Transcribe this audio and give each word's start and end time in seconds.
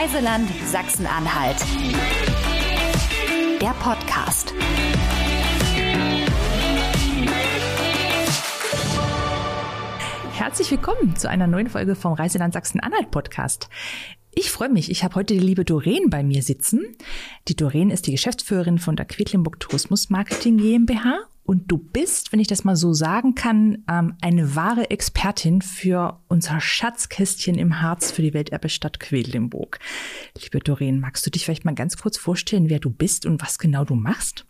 Reiseland 0.00 0.48
Sachsen-Anhalt. 0.64 1.58
Der 3.60 3.74
Podcast. 3.80 4.54
Herzlich 10.32 10.70
willkommen 10.70 11.16
zu 11.16 11.28
einer 11.28 11.46
neuen 11.46 11.68
Folge 11.68 11.94
vom 11.94 12.14
Reiseland 12.14 12.54
Sachsen-Anhalt 12.54 13.10
Podcast. 13.10 13.68
Ich 14.32 14.50
freue 14.50 14.70
mich. 14.70 14.90
Ich 14.90 15.04
habe 15.04 15.16
heute 15.16 15.34
die 15.34 15.40
liebe 15.40 15.66
Doreen 15.66 16.08
bei 16.08 16.22
mir 16.22 16.42
sitzen. 16.42 16.96
Die 17.48 17.56
Doreen 17.56 17.90
ist 17.90 18.06
die 18.06 18.12
Geschäftsführerin 18.12 18.78
von 18.78 18.96
der 18.96 19.04
Quedlinburg 19.04 19.60
Tourismus 19.60 20.08
Marketing 20.08 20.56
GmbH 20.56 21.26
und 21.50 21.64
du 21.66 21.78
bist, 21.78 22.30
wenn 22.30 22.38
ich 22.38 22.46
das 22.46 22.62
mal 22.62 22.76
so 22.76 22.92
sagen 22.92 23.34
kann, 23.34 23.82
ähm, 23.90 24.14
eine 24.20 24.54
wahre 24.54 24.88
Expertin 24.90 25.62
für 25.62 26.20
unser 26.28 26.60
Schatzkästchen 26.60 27.58
im 27.58 27.82
Harz 27.82 28.12
für 28.12 28.22
die 28.22 28.32
Welterbestadt 28.32 29.00
Quedlinburg. 29.00 29.80
Liebe 30.40 30.60
Doreen, 30.60 31.00
magst 31.00 31.26
du 31.26 31.30
dich 31.30 31.44
vielleicht 31.44 31.64
mal 31.64 31.74
ganz 31.74 31.96
kurz 31.96 32.18
vorstellen, 32.18 32.70
wer 32.70 32.78
du 32.78 32.88
bist 32.88 33.26
und 33.26 33.42
was 33.42 33.58
genau 33.58 33.84
du 33.84 33.96
machst? 33.96 34.44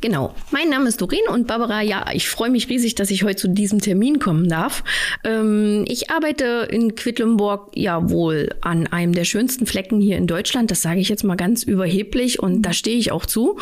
Genau. 0.00 0.34
Mein 0.50 0.68
Name 0.68 0.88
ist 0.88 1.00
Doreen 1.00 1.26
und 1.30 1.46
Barbara, 1.46 1.80
ja, 1.80 2.06
ich 2.12 2.28
freue 2.28 2.50
mich 2.50 2.68
riesig, 2.68 2.94
dass 2.94 3.10
ich 3.10 3.22
heute 3.22 3.36
zu 3.36 3.48
diesem 3.48 3.80
Termin 3.80 4.18
kommen 4.18 4.48
darf. 4.48 4.84
Ähm, 5.24 5.84
ich 5.88 6.10
arbeite 6.10 6.68
in 6.70 6.94
Quedlinburg 6.94 7.70
ja 7.74 8.10
wohl 8.10 8.50
an 8.60 8.86
einem 8.86 9.12
der 9.12 9.24
schönsten 9.24 9.66
Flecken 9.66 10.00
hier 10.00 10.18
in 10.18 10.26
Deutschland. 10.26 10.70
Das 10.70 10.82
sage 10.82 11.00
ich 11.00 11.08
jetzt 11.08 11.24
mal 11.24 11.36
ganz 11.36 11.62
überheblich 11.62 12.38
und 12.38 12.62
da 12.62 12.72
stehe 12.72 12.98
ich 12.98 13.12
auch 13.12 13.26
zu. 13.26 13.58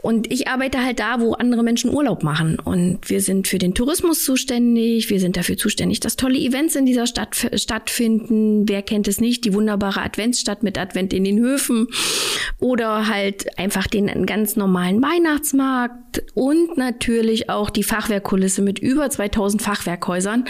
Und 0.00 0.30
ich 0.30 0.46
arbeite 0.46 0.84
halt 0.84 1.00
da, 1.00 1.20
wo 1.20 1.32
andere 1.32 1.64
Menschen 1.64 1.92
Urlaub 1.92 2.22
machen. 2.22 2.58
Und 2.60 3.10
wir 3.10 3.20
sind 3.20 3.48
für 3.48 3.58
den 3.58 3.74
Tourismus 3.74 4.22
zuständig. 4.22 5.10
Wir 5.10 5.18
sind 5.18 5.36
dafür 5.36 5.56
zuständig, 5.56 5.98
dass 5.98 6.14
tolle 6.14 6.38
Events 6.38 6.76
in 6.76 6.86
dieser 6.86 7.06
Stadt 7.08 7.50
stattfinden. 7.54 8.68
Wer 8.68 8.82
kennt 8.82 9.08
es 9.08 9.20
nicht? 9.20 9.44
Die 9.44 9.54
wunderbare 9.54 10.02
Adventsstadt 10.02 10.62
mit 10.62 10.78
Advent 10.78 11.12
in 11.12 11.24
den 11.24 11.38
Höfen. 11.38 11.88
Oder 12.60 13.08
halt 13.08 13.58
einfach 13.58 13.88
den 13.88 14.24
ganz 14.24 14.54
normalen 14.54 15.02
Weihnachtsmarkt 15.02 16.22
und 16.34 16.76
natürlich 16.76 17.50
auch 17.50 17.70
die 17.70 17.82
Fachwerkkulisse 17.82 18.62
mit 18.62 18.78
über 18.78 19.10
2000 19.10 19.62
Fachwerkhäusern. 19.62 20.44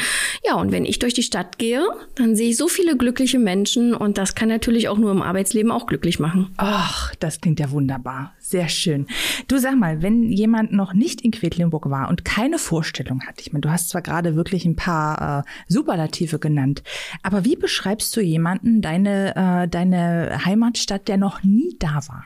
Ja, 0.47 0.57
und 0.57 0.73
wenn 0.73 0.85
ich 0.85 0.99
durch 0.99 1.15
die 1.15 1.23
Stadt 1.23 1.59
gehe, 1.59 1.85
dann 2.17 2.37
sehe 2.37 2.51
ich 2.51 2.57
so 2.57 2.69
viele 2.69 2.97
glückliche 2.97 3.39
Menschen 3.39 3.95
und 3.95 4.19
das 4.19 4.35
kann 4.35 4.49
natürlich 4.49 4.89
auch 4.89 4.99
nur 4.99 5.11
im 5.11 5.23
Arbeitsleben 5.23 5.71
auch 5.71 5.87
glücklich 5.87 6.19
machen. 6.19 6.53
Ach, 6.59 7.15
das 7.17 7.41
klingt 7.41 7.61
ja 7.61 7.71
wunderbar. 7.71 8.35
Sehr 8.49 8.71
schön. 8.71 9.07
Du 9.47 9.59
sag 9.59 9.77
mal, 9.77 10.01
wenn 10.01 10.23
jemand 10.31 10.73
noch 10.73 10.95
nicht 10.95 11.21
in 11.21 11.33
Quedlinburg 11.33 11.91
war 11.91 12.09
und 12.09 12.25
keine 12.25 12.59
Vorstellung 12.59 13.21
hat, 13.27 13.43
ich 13.43 13.53
meine, 13.53 13.61
du 13.61 13.71
hast 13.71 13.91
zwar 13.91 14.01
gerade 14.01 14.37
wirklich 14.37 14.65
ein 14.65 14.75
paar 14.75 15.41
äh, 15.41 15.51
Superlative 15.71 16.39
genannt, 16.39 16.83
aber 17.23 17.45
wie 17.45 17.57
beschreibst 17.57 18.17
du 18.17 18.23
jemanden 18.23 18.81
deine, 18.81 19.37
äh, 19.37 19.69
deine 19.69 20.47
Heimatstadt, 20.47 21.09
der 21.09 21.19
noch 21.19 21.43
nie 21.43 21.77
da 21.79 22.01
war? 22.09 22.25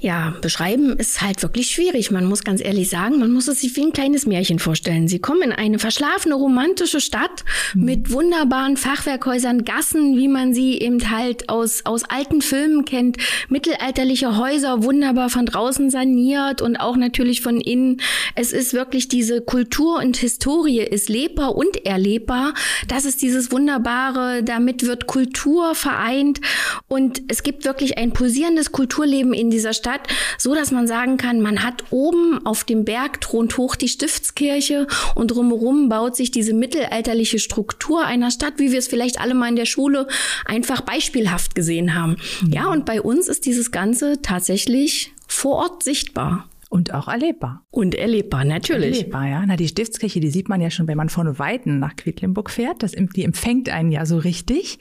Ja, 0.00 0.32
beschreiben 0.40 0.96
ist 0.96 1.22
halt 1.22 1.42
wirklich 1.42 1.70
schwierig. 1.70 2.12
Man 2.12 2.24
muss 2.24 2.44
ganz 2.44 2.62
ehrlich 2.64 2.88
sagen, 2.88 3.18
man 3.18 3.32
muss 3.32 3.48
es 3.48 3.62
sich 3.62 3.74
wie 3.74 3.82
ein 3.82 3.92
kleines 3.92 4.26
Märchen 4.26 4.60
vorstellen. 4.60 5.08
Sie 5.08 5.18
kommen 5.18 5.42
in 5.42 5.50
eine 5.50 5.80
verschlafene, 5.80 6.36
romantische 6.36 7.00
Stadt 7.00 7.44
mhm. 7.74 7.84
mit 7.84 8.12
wunderbaren 8.12 8.76
Fachwerkhäusern, 8.76 9.64
Gassen, 9.64 10.16
wie 10.16 10.28
man 10.28 10.54
sie 10.54 10.78
eben 10.78 11.10
halt 11.10 11.48
aus, 11.48 11.84
aus 11.84 12.04
alten 12.04 12.42
Filmen 12.42 12.84
kennt, 12.84 13.16
mittelalterliche 13.48 14.36
Häuser, 14.36 14.84
wunderbar 14.84 15.30
von 15.30 15.46
draußen 15.46 15.90
saniert 15.90 16.62
und 16.62 16.76
auch 16.76 16.96
natürlich 16.96 17.40
von 17.40 17.60
innen. 17.60 18.00
Es 18.36 18.52
ist 18.52 18.74
wirklich 18.74 19.08
diese 19.08 19.40
Kultur 19.40 19.98
und 19.98 20.16
Historie 20.16 20.78
ist 20.78 21.08
lebbar 21.08 21.56
und 21.56 21.84
erlebbar. 21.84 22.54
Das 22.86 23.04
ist 23.04 23.20
dieses 23.20 23.50
Wunderbare. 23.50 24.44
Damit 24.44 24.86
wird 24.86 25.08
Kultur 25.08 25.74
vereint 25.74 26.40
und 26.86 27.22
es 27.26 27.42
gibt 27.42 27.64
wirklich 27.64 27.98
ein 27.98 28.12
pulsierendes 28.12 28.70
Kulturleben 28.70 29.32
in 29.32 29.50
dieser 29.50 29.72
Stadt 29.72 29.87
Stadt, 29.88 30.08
so 30.36 30.54
dass 30.54 30.70
man 30.70 30.86
sagen 30.86 31.16
kann, 31.16 31.40
man 31.40 31.62
hat 31.62 31.84
oben 31.90 32.44
auf 32.44 32.64
dem 32.64 32.84
Berg 32.84 33.20
thront 33.22 33.56
hoch 33.56 33.74
die 33.74 33.88
Stiftskirche 33.88 34.86
und 35.14 35.30
drumherum 35.30 35.88
baut 35.88 36.14
sich 36.14 36.30
diese 36.30 36.52
mittelalterliche 36.52 37.38
Struktur 37.38 38.04
einer 38.04 38.30
Stadt, 38.30 38.54
wie 38.58 38.70
wir 38.70 38.78
es 38.78 38.88
vielleicht 38.88 39.18
alle 39.20 39.34
mal 39.34 39.48
in 39.48 39.56
der 39.56 39.64
Schule 39.64 40.06
einfach 40.44 40.82
beispielhaft 40.82 41.54
gesehen 41.54 41.94
haben. 41.94 42.16
Ja, 42.50 42.68
und 42.68 42.84
bei 42.84 43.00
uns 43.00 43.28
ist 43.28 43.46
dieses 43.46 43.70
Ganze 43.70 44.20
tatsächlich 44.20 45.12
vor 45.26 45.56
Ort 45.56 45.82
sichtbar. 45.82 46.48
Und 46.70 46.92
auch 46.92 47.08
erlebbar. 47.08 47.64
Und 47.70 47.94
erlebbar, 47.94 48.44
natürlich. 48.44 48.98
Erlebbar, 48.98 49.26
ja. 49.26 49.44
Na, 49.46 49.56
die 49.56 49.68
Stiftskirche, 49.68 50.20
die 50.20 50.28
sieht 50.28 50.50
man 50.50 50.60
ja 50.60 50.70
schon, 50.70 50.86
wenn 50.86 50.98
man 50.98 51.08
von 51.08 51.38
Weiten 51.38 51.78
nach 51.78 51.96
Quedlinburg 51.96 52.50
fährt. 52.50 52.82
Das, 52.82 52.92
die 52.92 53.24
empfängt 53.24 53.70
einen 53.70 53.90
ja 53.90 54.04
so 54.04 54.18
richtig. 54.18 54.78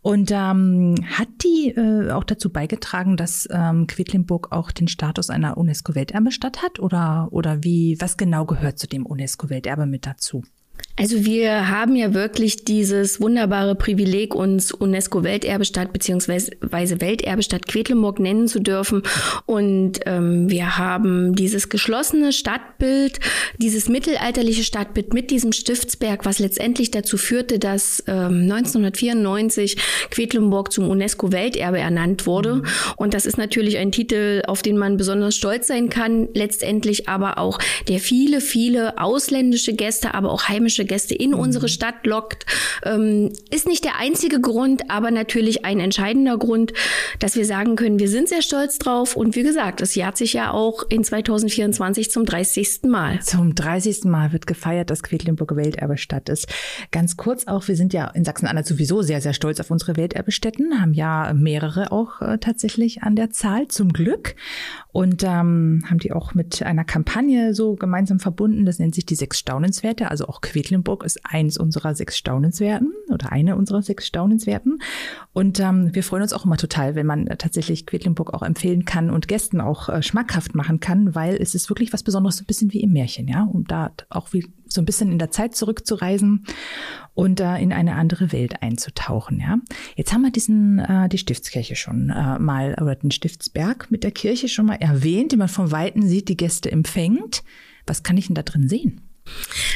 Und 0.00 0.30
ähm, 0.30 0.94
hat 1.12 1.28
die 1.44 1.74
äh, 1.76 2.10
auch 2.12 2.24
dazu 2.24 2.50
beigetragen, 2.50 3.18
dass 3.18 3.46
ähm, 3.50 3.86
Quedlinburg 3.86 4.52
auch 4.52 4.72
den 4.72 4.88
Status 4.88 5.28
einer 5.28 5.58
UNESCO-Welterbestadt 5.58 6.62
hat? 6.62 6.80
Oder, 6.80 7.28
oder 7.30 7.62
wie, 7.62 8.00
was 8.00 8.16
genau 8.16 8.46
gehört 8.46 8.78
zu 8.78 8.86
dem 8.86 9.04
UNESCO-Welterbe 9.04 9.84
mit 9.84 10.06
dazu? 10.06 10.44
Also 10.98 11.24
wir 11.24 11.68
haben 11.68 11.94
ja 11.94 12.12
wirklich 12.12 12.64
dieses 12.64 13.20
wunderbare 13.20 13.76
Privileg, 13.76 14.34
uns 14.34 14.72
UNESCO-Welterbestadt 14.72 15.92
beziehungsweise 15.92 16.50
Welterbestadt 16.60 17.68
Quedlinburg 17.68 18.18
nennen 18.18 18.48
zu 18.48 18.58
dürfen. 18.58 19.04
Und 19.46 20.00
ähm, 20.06 20.50
wir 20.50 20.76
haben 20.76 21.36
dieses 21.36 21.68
geschlossene 21.68 22.32
Stadtbild, 22.32 23.20
dieses 23.58 23.88
mittelalterliche 23.88 24.64
Stadtbild 24.64 25.14
mit 25.14 25.30
diesem 25.30 25.52
Stiftsberg, 25.52 26.24
was 26.24 26.40
letztendlich 26.40 26.90
dazu 26.90 27.16
führte, 27.16 27.60
dass 27.60 28.02
ähm, 28.08 28.50
1994 28.50 29.76
Quedlinburg 30.10 30.72
zum 30.72 30.90
UNESCO-Welterbe 30.90 31.78
ernannt 31.78 32.26
wurde. 32.26 32.56
Mhm. 32.56 32.64
Und 32.96 33.14
das 33.14 33.24
ist 33.24 33.38
natürlich 33.38 33.78
ein 33.78 33.92
Titel, 33.92 34.42
auf 34.48 34.62
den 34.62 34.76
man 34.76 34.96
besonders 34.96 35.36
stolz 35.36 35.68
sein 35.68 35.90
kann. 35.90 36.28
Letztendlich 36.34 37.08
aber 37.08 37.38
auch 37.38 37.60
der 37.86 38.00
viele, 38.00 38.40
viele 38.40 38.98
ausländische 38.98 39.74
Gäste, 39.74 40.14
aber 40.14 40.32
auch 40.32 40.48
heimische 40.48 40.87
Gäste 40.88 41.14
in 41.14 41.30
mhm. 41.30 41.38
unsere 41.38 41.68
Stadt 41.68 42.04
lockt. 42.04 42.44
Ähm, 42.82 43.32
ist 43.50 43.68
nicht 43.68 43.84
der 43.84 44.00
einzige 44.00 44.40
Grund, 44.40 44.90
aber 44.90 45.12
natürlich 45.12 45.64
ein 45.64 45.78
entscheidender 45.78 46.36
Grund, 46.36 46.72
dass 47.20 47.36
wir 47.36 47.44
sagen 47.44 47.76
können, 47.76 48.00
wir 48.00 48.08
sind 48.08 48.28
sehr 48.28 48.42
stolz 48.42 48.78
drauf. 48.78 49.14
Und 49.14 49.36
wie 49.36 49.44
gesagt, 49.44 49.80
es 49.80 49.94
jährt 49.94 50.16
sich 50.16 50.32
ja 50.32 50.50
auch 50.50 50.82
in 50.88 51.04
2024 51.04 52.10
zum 52.10 52.24
30. 52.24 52.82
Mal. 52.88 53.20
Zum 53.20 53.54
30. 53.54 54.04
Mal 54.04 54.32
wird 54.32 54.46
gefeiert, 54.46 54.90
dass 54.90 55.02
Quedlinburg 55.02 55.54
Welterbestadt 55.54 56.28
ist. 56.28 56.48
Ganz 56.90 57.16
kurz 57.16 57.46
auch, 57.46 57.68
wir 57.68 57.76
sind 57.76 57.92
ja 57.92 58.08
in 58.08 58.24
Sachsen-Anhalt 58.24 58.66
sowieso 58.66 59.02
sehr, 59.02 59.20
sehr 59.20 59.34
stolz 59.34 59.60
auf 59.60 59.70
unsere 59.70 59.96
Welterbestätten, 59.96 60.80
haben 60.80 60.94
ja 60.94 61.32
mehrere 61.34 61.92
auch 61.92 62.20
äh, 62.22 62.38
tatsächlich 62.38 63.02
an 63.02 63.14
der 63.14 63.30
Zahl, 63.30 63.68
zum 63.68 63.92
Glück. 63.92 64.34
Und 64.92 65.22
ähm, 65.22 65.84
haben 65.88 65.98
die 65.98 66.12
auch 66.12 66.34
mit 66.34 66.62
einer 66.62 66.84
Kampagne 66.84 67.54
so 67.54 67.76
gemeinsam 67.76 68.18
verbunden. 68.18 68.64
Das 68.64 68.78
nennt 68.78 68.94
sich 68.94 69.06
die 69.06 69.14
Sechs 69.14 69.38
Staunenswerte, 69.38 70.10
also 70.10 70.26
auch 70.26 70.40
Quedlinburg 70.40 70.77
Mecklenburg 70.78 71.04
ist 71.04 71.20
eins 71.24 71.58
unserer 71.58 71.94
sechs 71.94 72.16
Staunenswerten 72.16 72.92
oder 73.12 73.32
eine 73.32 73.56
unserer 73.56 73.82
sechs 73.82 74.06
Staunenswerten. 74.06 74.80
Und 75.32 75.60
ähm, 75.60 75.94
wir 75.94 76.02
freuen 76.02 76.22
uns 76.22 76.32
auch 76.32 76.44
immer 76.44 76.56
total, 76.56 76.94
wenn 76.94 77.06
man 77.06 77.26
tatsächlich 77.38 77.86
Quedlinburg 77.86 78.32
auch 78.32 78.42
empfehlen 78.42 78.84
kann 78.84 79.10
und 79.10 79.28
Gästen 79.28 79.60
auch 79.60 79.88
äh, 79.88 80.02
schmackhaft 80.02 80.54
machen 80.54 80.80
kann, 80.80 81.14
weil 81.14 81.36
es 81.36 81.54
ist 81.54 81.68
wirklich 81.68 81.92
was 81.92 82.02
Besonderes, 82.02 82.36
so 82.36 82.42
ein 82.44 82.46
bisschen 82.46 82.72
wie 82.72 82.80
im 82.80 82.92
Märchen, 82.92 83.28
ja, 83.28 83.42
um 83.42 83.64
da 83.64 83.90
auch 84.08 84.32
wie 84.32 84.46
so 84.68 84.80
ein 84.82 84.84
bisschen 84.84 85.10
in 85.10 85.18
der 85.18 85.30
Zeit 85.30 85.56
zurückzureisen 85.56 86.44
und 87.14 87.40
äh, 87.40 87.56
in 87.56 87.72
eine 87.72 87.94
andere 87.94 88.32
Welt 88.32 88.62
einzutauchen, 88.62 89.40
ja. 89.40 89.58
Jetzt 89.96 90.12
haben 90.12 90.22
wir 90.22 90.30
diesen 90.30 90.78
äh, 90.78 91.08
die 91.08 91.18
Stiftskirche 91.18 91.74
schon 91.74 92.10
äh, 92.10 92.38
mal 92.38 92.76
oder 92.80 92.94
den 92.94 93.10
Stiftsberg 93.10 93.90
mit 93.90 94.04
der 94.04 94.12
Kirche 94.12 94.48
schon 94.48 94.66
mal 94.66 94.76
erwähnt, 94.76 95.32
die 95.32 95.36
man 95.36 95.48
von 95.48 95.72
Weitem 95.72 96.02
sieht, 96.02 96.28
die 96.28 96.36
Gäste 96.36 96.70
empfängt. 96.70 97.42
Was 97.86 98.02
kann 98.02 98.18
ich 98.18 98.26
denn 98.26 98.34
da 98.34 98.42
drin 98.42 98.68
sehen? 98.68 99.07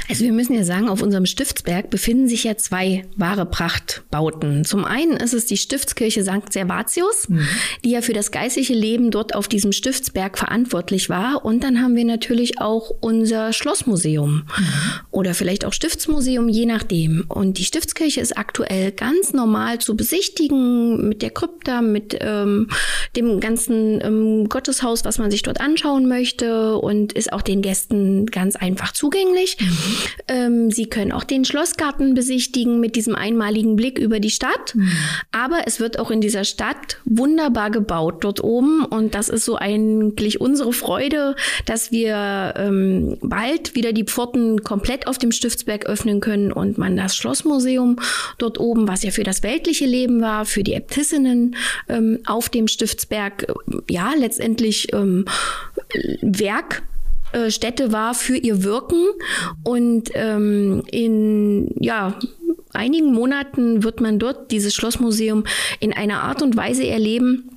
Also 0.08 0.24
wir 0.24 0.32
müssen 0.32 0.54
ja 0.54 0.64
sagen, 0.64 0.88
auf 0.88 1.02
unserem 1.02 1.26
Stiftsberg 1.26 1.90
befinden 1.90 2.28
sich 2.28 2.44
ja 2.44 2.56
zwei 2.56 3.04
wahre 3.16 3.46
Prachtbauten. 3.46 4.64
Zum 4.64 4.84
einen 4.84 5.16
ist 5.16 5.32
es 5.32 5.46
die 5.46 5.56
Stiftskirche 5.56 6.22
St. 6.22 6.52
Servatius, 6.52 7.28
mhm. 7.28 7.46
die 7.84 7.90
ja 7.90 8.02
für 8.02 8.12
das 8.12 8.30
geistliche 8.30 8.74
Leben 8.74 9.10
dort 9.10 9.34
auf 9.34 9.48
diesem 9.48 9.72
Stiftsberg 9.72 10.38
verantwortlich 10.38 11.08
war. 11.08 11.44
Und 11.44 11.64
dann 11.64 11.80
haben 11.80 11.96
wir 11.96 12.04
natürlich 12.04 12.60
auch 12.60 12.90
unser 13.00 13.52
Schlossmuseum 13.52 14.30
mhm. 14.32 14.64
oder 15.10 15.34
vielleicht 15.34 15.64
auch 15.64 15.72
Stiftsmuseum, 15.72 16.48
je 16.48 16.66
nachdem. 16.66 17.24
Und 17.28 17.58
die 17.58 17.64
Stiftskirche 17.64 18.20
ist 18.20 18.36
aktuell 18.36 18.92
ganz 18.92 19.32
normal 19.32 19.78
zu 19.78 19.96
besichtigen 19.96 21.08
mit 21.08 21.22
der 21.22 21.30
Krypta, 21.30 21.82
mit 21.82 22.16
ähm, 22.20 22.68
dem 23.16 23.40
ganzen 23.40 24.00
ähm, 24.02 24.48
Gotteshaus, 24.48 25.04
was 25.04 25.18
man 25.18 25.30
sich 25.30 25.42
dort 25.42 25.60
anschauen 25.60 26.08
möchte 26.08 26.76
und 26.76 27.12
ist 27.12 27.32
auch 27.32 27.42
den 27.42 27.62
Gästen 27.62 28.26
ganz 28.26 28.56
einfach 28.56 28.92
zugänglich. 28.92 29.41
Mhm. 29.60 29.96
Ähm, 30.28 30.70
Sie 30.70 30.86
können 30.86 31.12
auch 31.12 31.24
den 31.24 31.44
Schlossgarten 31.44 32.14
besichtigen 32.14 32.80
mit 32.80 32.96
diesem 32.96 33.14
einmaligen 33.14 33.76
Blick 33.76 33.98
über 33.98 34.20
die 34.20 34.30
Stadt. 34.30 34.74
Aber 35.32 35.62
es 35.66 35.80
wird 35.80 35.98
auch 35.98 36.10
in 36.10 36.20
dieser 36.20 36.44
Stadt 36.44 36.98
wunderbar 37.04 37.70
gebaut 37.70 38.24
dort 38.24 38.42
oben. 38.42 38.84
Und 38.84 39.14
das 39.14 39.28
ist 39.28 39.44
so 39.44 39.56
eigentlich 39.56 40.40
unsere 40.40 40.72
Freude, 40.72 41.36
dass 41.66 41.92
wir 41.92 42.54
ähm, 42.56 43.18
bald 43.20 43.74
wieder 43.74 43.92
die 43.92 44.04
Pforten 44.04 44.62
komplett 44.62 45.06
auf 45.06 45.18
dem 45.18 45.32
Stiftsberg 45.32 45.86
öffnen 45.86 46.20
können 46.20 46.52
und 46.52 46.78
man 46.78 46.96
das 46.96 47.16
Schlossmuseum 47.16 47.98
dort 48.38 48.58
oben, 48.58 48.88
was 48.88 49.02
ja 49.02 49.10
für 49.10 49.24
das 49.24 49.42
weltliche 49.42 49.86
Leben 49.86 50.20
war, 50.20 50.44
für 50.44 50.62
die 50.62 50.74
Äbtissinnen 50.74 51.56
ähm, 51.88 52.18
auf 52.26 52.48
dem 52.48 52.68
Stiftsberg, 52.68 53.48
äh, 53.48 53.52
ja, 53.90 54.12
letztendlich 54.16 54.92
ähm, 54.92 55.24
Werk 56.20 56.82
äh, 57.32 57.50
Stätte 57.50 57.92
war 57.92 58.14
für 58.14 58.36
ihr 58.36 58.64
Wirken. 58.64 59.06
Und 59.64 60.10
ähm, 60.14 60.82
in 60.90 61.74
ja, 61.80 62.18
einigen 62.72 63.12
Monaten 63.12 63.82
wird 63.82 64.00
man 64.00 64.18
dort 64.18 64.50
dieses 64.50 64.74
Schlossmuseum 64.74 65.44
in 65.80 65.92
einer 65.92 66.22
Art 66.22 66.42
und 66.42 66.56
Weise 66.56 66.86
erleben, 66.86 67.51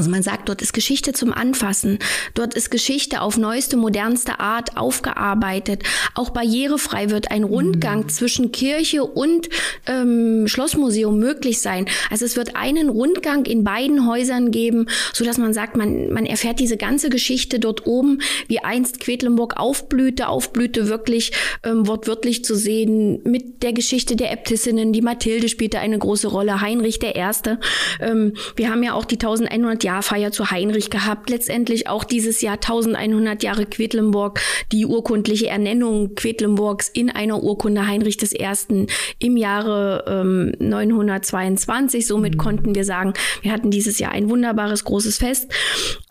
also 0.00 0.10
man 0.10 0.22
sagt, 0.22 0.48
dort 0.48 0.62
ist 0.62 0.72
Geschichte 0.72 1.12
zum 1.12 1.30
Anfassen. 1.30 1.98
Dort 2.32 2.54
ist 2.54 2.70
Geschichte 2.70 3.20
auf 3.20 3.36
neueste, 3.36 3.76
modernste 3.76 4.40
Art 4.40 4.78
aufgearbeitet. 4.78 5.82
Auch 6.14 6.30
barrierefrei 6.30 7.10
wird 7.10 7.30
ein 7.30 7.44
Rundgang 7.44 8.04
mhm. 8.04 8.08
zwischen 8.08 8.50
Kirche 8.50 9.04
und 9.04 9.50
ähm, 9.86 10.48
Schlossmuseum 10.48 11.18
möglich 11.18 11.60
sein. 11.60 11.84
Also 12.08 12.24
es 12.24 12.38
wird 12.38 12.56
einen 12.56 12.88
Rundgang 12.88 13.44
in 13.44 13.62
beiden 13.62 14.06
Häusern 14.06 14.50
geben, 14.52 14.86
so 15.12 15.22
dass 15.22 15.36
man 15.36 15.52
sagt, 15.52 15.76
man, 15.76 16.10
man 16.10 16.24
erfährt 16.24 16.60
diese 16.60 16.78
ganze 16.78 17.10
Geschichte 17.10 17.58
dort 17.58 17.86
oben, 17.86 18.22
wie 18.48 18.60
einst 18.60 19.00
Quedlinburg 19.00 19.58
aufblühte, 19.58 20.28
aufblühte 20.28 20.88
wirklich 20.88 21.32
ähm, 21.62 21.86
wortwörtlich 21.86 22.42
zu 22.42 22.54
sehen 22.54 23.20
mit 23.24 23.62
der 23.62 23.74
Geschichte 23.74 24.16
der 24.16 24.32
Äbtissinnen. 24.32 24.94
Die 24.94 25.02
Mathilde 25.02 25.50
spielte 25.50 25.78
eine 25.78 25.98
große 25.98 26.28
Rolle, 26.28 26.62
Heinrich 26.62 27.00
der 27.00 27.16
Erste. 27.16 27.60
Ähm, 28.00 28.32
wir 28.56 28.70
haben 28.70 28.82
ja 28.82 28.94
auch 28.94 29.04
die 29.04 29.16
1100 29.16 29.84
100-Jahr-Feier 29.90 30.32
zu 30.32 30.50
Heinrich 30.50 30.90
gehabt. 30.90 31.30
Letztendlich 31.30 31.88
auch 31.88 32.04
dieses 32.04 32.40
Jahr 32.40 32.54
1100 32.54 33.42
Jahre 33.42 33.66
Quedlinburg, 33.66 34.40
die 34.72 34.86
urkundliche 34.86 35.48
Ernennung 35.48 36.14
Quedlinburgs 36.14 36.88
in 36.88 37.10
einer 37.10 37.42
Urkunde 37.42 37.86
Heinrich 37.86 38.18
I. 38.22 38.86
im 39.18 39.36
Jahre 39.36 40.04
ähm, 40.06 40.52
922. 40.58 42.06
Somit 42.06 42.34
mhm. 42.34 42.38
konnten 42.38 42.74
wir 42.74 42.84
sagen, 42.84 43.14
wir 43.42 43.52
hatten 43.52 43.70
dieses 43.70 43.98
Jahr 43.98 44.12
ein 44.12 44.30
wunderbares 44.30 44.84
großes 44.84 45.18
Fest. 45.18 45.52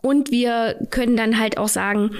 Und 0.02 0.32
wir 0.32 0.76
können 0.90 1.18
dann 1.18 1.40
halt 1.40 1.58
auch 1.58 1.68
sagen, 1.68 2.12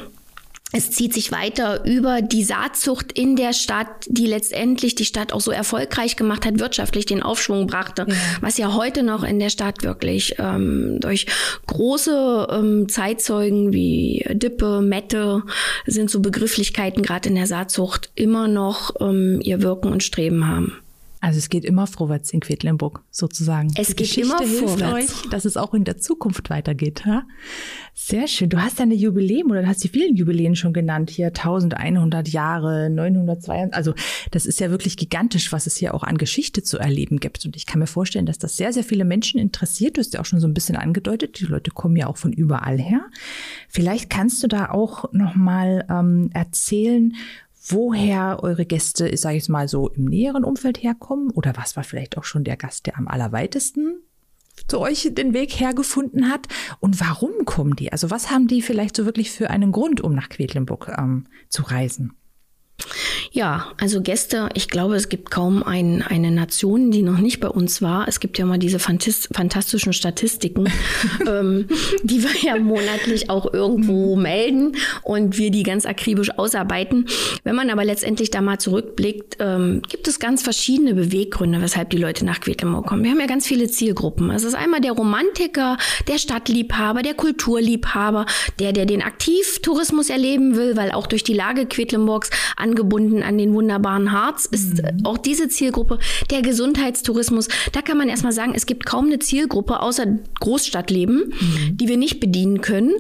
es 0.72 0.92
zieht 0.92 1.14
sich 1.14 1.32
weiter 1.32 1.84
über 1.86 2.22
die 2.22 2.44
Saatzucht 2.44 3.12
in 3.12 3.36
der 3.36 3.54
Stadt, 3.54 3.88
die 4.08 4.28
letztendlich 4.28 4.94
die 4.94 5.06
Stadt 5.06 5.34
auch 5.34 5.42
so 5.42 5.50
erfolgreich 5.52 6.16
gemacht 6.16 6.46
hat, 6.46 6.60
wirtschaftlich 6.60 7.08
den 7.08 7.24
Aufschwung 7.24 7.66
brachte, 7.66 8.06
ja. 8.08 8.16
was 8.42 8.58
ja 8.58 8.76
heute 8.76 9.02
noch 9.02 9.24
in 9.24 9.40
der 9.40 9.50
Stadt 9.50 9.84
wirklich 9.84 10.36
ähm, 10.38 11.00
durch 11.00 11.26
große 11.66 12.48
ähm, 12.52 12.88
Zeitzeugen 12.88 13.74
wie 13.74 14.26
Dippe, 14.30 14.82
Mette 14.82 15.44
sind 15.88 16.12
so 16.12 16.20
Begrifflichkeiten 16.20 17.02
gerade 17.02 17.30
in 17.30 17.36
der 17.36 17.48
Saatzucht 17.48 18.12
immer 18.14 18.48
noch 18.48 18.94
ähm, 19.00 19.40
ihr 19.42 19.64
Wirken 19.64 19.92
und 19.92 20.04
Streben 20.04 20.48
haben. 20.48 20.78
Also 21.22 21.38
es 21.38 21.50
geht 21.50 21.66
immer 21.66 21.86
vorwärts 21.86 22.32
in 22.32 22.40
Quedlinburg 22.40 23.04
sozusagen. 23.12 23.68
Es 23.76 23.88
Die 23.88 23.96
geht 23.96 23.98
Geschichte 24.08 24.22
immer 24.22 24.40
hilft 24.40 24.80
vorwärts. 24.80 25.24
euch, 25.24 25.30
dass 25.30 25.44
es 25.44 25.58
auch 25.58 25.74
in 25.74 25.84
der 25.84 25.98
Zukunft 25.98 26.50
weitergeht. 26.50 27.06
Ha? 27.06 27.24
Sehr 27.94 28.28
schön. 28.28 28.50
Du 28.50 28.62
hast 28.62 28.80
deine 28.80 28.96
Jubiläum 28.96 29.52
oder 29.52 29.62
du 29.64 29.68
hast 29.68 29.84
die 29.84 29.90
vielen 29.90 30.16
Jubiläen 30.16 30.56
schon 30.56 30.72
genannt 30.72 31.10
hier. 31.10 31.28
1100 31.28 32.30
Jahre, 32.30 32.90
902. 32.90 33.74
Also 33.74 33.94
das 34.32 34.46
ist 34.46 34.62
ja 34.62 34.72
wirklich 34.72 34.96
gigantisch, 34.96 35.52
was 35.52 35.68
es 35.68 35.76
hier 35.76 35.94
auch 35.94 36.04
an 36.04 36.18
Geschichte 36.18 36.64
zu 36.64 36.78
erleben 36.78 37.20
gibt. 37.20 37.46
Und 37.46 37.58
ich 37.58 37.66
kann 37.66 37.80
mir 37.80 37.88
vorstellen, 37.88 38.26
dass 38.26 38.38
das 38.38 38.56
sehr, 38.56 38.72
sehr 38.72 38.86
viele 38.86 39.04
Menschen 39.04 39.42
interessiert. 39.42 39.98
Du 39.98 40.02
hast 40.02 40.14
ja 40.14 40.22
auch 40.22 40.26
schon 40.26 40.40
so 40.40 40.48
ein 40.48 40.54
bisschen 40.54 40.78
angedeutet. 40.78 41.40
Die 41.42 41.46
Leute 41.46 41.72
kommen 41.72 41.98
ja 41.98 42.08
auch 42.08 42.18
von 42.18 42.32
überall 42.32 42.80
her. 42.80 43.02
Vielleicht 43.68 44.10
kannst 44.10 44.42
du 44.42 44.48
da 44.48 44.70
auch 44.70 45.12
noch 45.12 45.36
mal 45.36 45.86
ähm, 45.90 46.30
erzählen, 46.34 47.14
woher 47.72 48.40
eure 48.42 48.66
Gäste, 48.66 49.16
sage 49.18 49.38
ich 49.38 49.50
mal 49.50 49.68
so, 49.68 49.90
im 49.90 50.06
näheren 50.06 50.44
Umfeld 50.44 50.82
herkommen 50.82 51.32
oder 51.32 51.54
was 51.56 51.76
war 51.76 51.84
vielleicht 51.84 52.18
auch 52.18 52.24
schon 52.24 52.44
der 52.44 52.58
Gast, 52.58 52.86
der 52.86 52.98
am 52.98 53.08
allerweitesten 53.08 54.02
zu 54.68 54.80
euch 54.80 55.10
den 55.14 55.34
Weg 55.34 55.60
hergefunden 55.60 56.30
hat 56.30 56.48
und 56.80 57.00
warum 57.00 57.46
kommen 57.46 57.76
die? 57.76 57.92
Also 57.92 58.12
was 58.12 58.30
haben 58.30 58.48
die 58.48 58.62
vielleicht 58.62 58.96
so 58.96 59.06
wirklich 59.06 59.32
für 59.32 59.50
einen 59.50 59.72
Grund, 59.72 60.02
um 60.02 60.14
nach 60.14 60.30
Quedlinburg 60.30 60.94
ähm, 60.98 61.28
zu 61.48 61.64
reisen? 61.64 62.14
Ja, 63.32 63.68
also 63.80 64.02
Gäste, 64.02 64.50
ich 64.54 64.70
glaube, 64.70 64.96
es 64.96 65.10
gibt 65.10 65.32
kaum 65.32 65.64
ein, 65.64 66.02
eine 66.02 66.32
Nation, 66.32 66.92
die 66.92 67.02
noch 67.02 67.20
nicht 67.20 67.40
bei 67.40 67.48
uns 67.48 67.82
war. 67.82 68.08
Es 68.08 68.20
gibt 68.20 68.38
ja 68.38 68.46
mal 68.46 68.58
diese 68.58 68.80
fantastischen 68.80 69.94
Statistiken, 69.94 70.72
ähm, 71.28 71.68
die 72.04 72.24
wir 72.24 72.36
ja 72.42 72.58
monatlich 72.58 73.30
auch 73.30 73.54
irgendwo 73.54 74.16
melden 74.16 74.76
und 75.04 75.38
wir 75.38 75.52
die 75.52 75.64
ganz 75.64 75.86
akribisch 75.86 76.32
ausarbeiten. 76.38 77.08
Wenn 77.44 77.56
man 77.56 77.70
aber 77.70 77.86
letztendlich 77.86 78.32
da 78.32 78.42
mal 78.42 78.60
zurückblickt, 78.60 79.38
ähm, 79.40 79.82
gibt 79.88 80.08
es 80.08 80.20
ganz 80.20 80.42
verschiedene 80.42 80.94
Beweggründe, 80.96 81.62
weshalb 81.62 81.92
die 81.92 81.98
Leute 81.98 82.26
nach 82.26 82.40
Quedlinburg 82.40 82.88
kommen. 82.88 83.04
Wir 83.04 83.12
haben 83.12 83.20
ja 83.20 83.28
ganz 83.28 83.48
viele 83.48 83.68
Zielgruppen. 83.68 84.32
Es 84.32 84.44
ist 84.44 84.56
einmal 84.56 84.82
der 84.82 84.94
Romantiker, 84.94 85.78
der 86.08 86.18
Stadtliebhaber, 86.18 87.04
der 87.04 87.14
Kulturliebhaber, 87.14 88.26
der, 88.60 88.74
der 88.74 88.86
den 88.86 89.02
Aktivtourismus 89.02 90.10
erleben 90.10 90.56
will, 90.56 90.76
weil 90.76 90.92
auch 90.92 91.08
durch 91.08 91.24
die 91.24 91.34
Lage 91.34 91.66
Quedlinburgs 91.66 92.30
angebunden 92.70 93.24
an 93.24 93.38
den 93.38 93.54
wunderbaren 93.54 94.12
Harz 94.12 94.46
ist 94.46 94.82
mhm. 94.84 95.06
auch 95.06 95.18
diese 95.18 95.50
Zielgruppe. 95.50 96.00
Der 96.30 96.42
Gesundheitstourismus, 96.42 97.48
da 97.72 97.82
kann 97.82 97.98
man 97.98 98.10
erstmal 98.10 98.34
sagen, 98.34 98.54
es 98.56 98.66
gibt 98.66 98.86
kaum 98.86 99.08
eine 99.08 99.20
Zielgruppe 99.20 99.82
außer 99.82 100.06
Großstadtleben, 100.40 101.30
mhm. 101.30 101.78
die 101.78 101.88
wir 101.88 101.98
nicht 101.98 102.20
bedienen 102.20 102.62
können. 102.62 102.94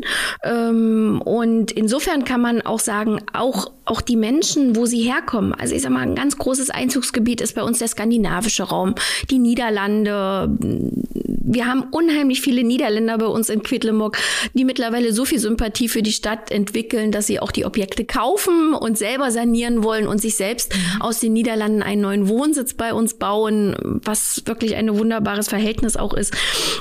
Ähm, 0.43 1.21
und 1.23 1.71
insofern 1.71 2.25
kann 2.25 2.41
man 2.41 2.61
auch 2.61 2.79
sagen, 2.79 3.21
auch, 3.33 3.71
auch 3.89 4.01
die 4.01 4.15
Menschen, 4.15 4.75
wo 4.75 4.85
sie 4.85 5.01
herkommen. 5.01 5.53
Also 5.53 5.75
ich 5.75 5.81
sag 5.81 5.91
mal, 5.91 6.01
ein 6.01 6.15
ganz 6.15 6.37
großes 6.37 6.69
Einzugsgebiet 6.69 7.41
ist 7.41 7.55
bei 7.55 7.63
uns 7.63 7.79
der 7.79 7.87
skandinavische 7.87 8.63
Raum, 8.63 8.95
die 9.29 9.39
Niederlande. 9.39 10.49
Wir 10.59 11.65
haben 11.65 11.83
unheimlich 11.91 12.41
viele 12.41 12.63
Niederländer 12.63 13.17
bei 13.17 13.25
uns 13.25 13.49
in 13.49 13.63
Quedlinburg, 13.63 14.17
die 14.53 14.65
mittlerweile 14.65 15.13
so 15.13 15.25
viel 15.25 15.39
Sympathie 15.39 15.89
für 15.89 16.03
die 16.03 16.11
Stadt 16.11 16.51
entwickeln, 16.51 17.11
dass 17.11 17.27
sie 17.27 17.39
auch 17.39 17.51
die 17.51 17.65
Objekte 17.65 18.05
kaufen 18.05 18.73
und 18.73 18.97
selber 18.97 19.31
sanieren 19.31 19.83
wollen 19.83 20.07
und 20.07 20.19
sich 20.19 20.35
selbst 20.35 20.75
mhm. 20.75 21.01
aus 21.01 21.19
den 21.19 21.33
Niederlanden 21.33 21.81
einen 21.81 22.01
neuen 22.01 22.29
Wohnsitz 22.29 22.75
bei 22.75 22.93
uns 22.93 23.15
bauen, 23.15 23.75
was 24.03 24.43
wirklich 24.45 24.75
ein 24.75 24.97
wunderbares 24.97 25.49
Verhältnis 25.49 25.97
auch 25.97 26.13
ist. 26.13 26.33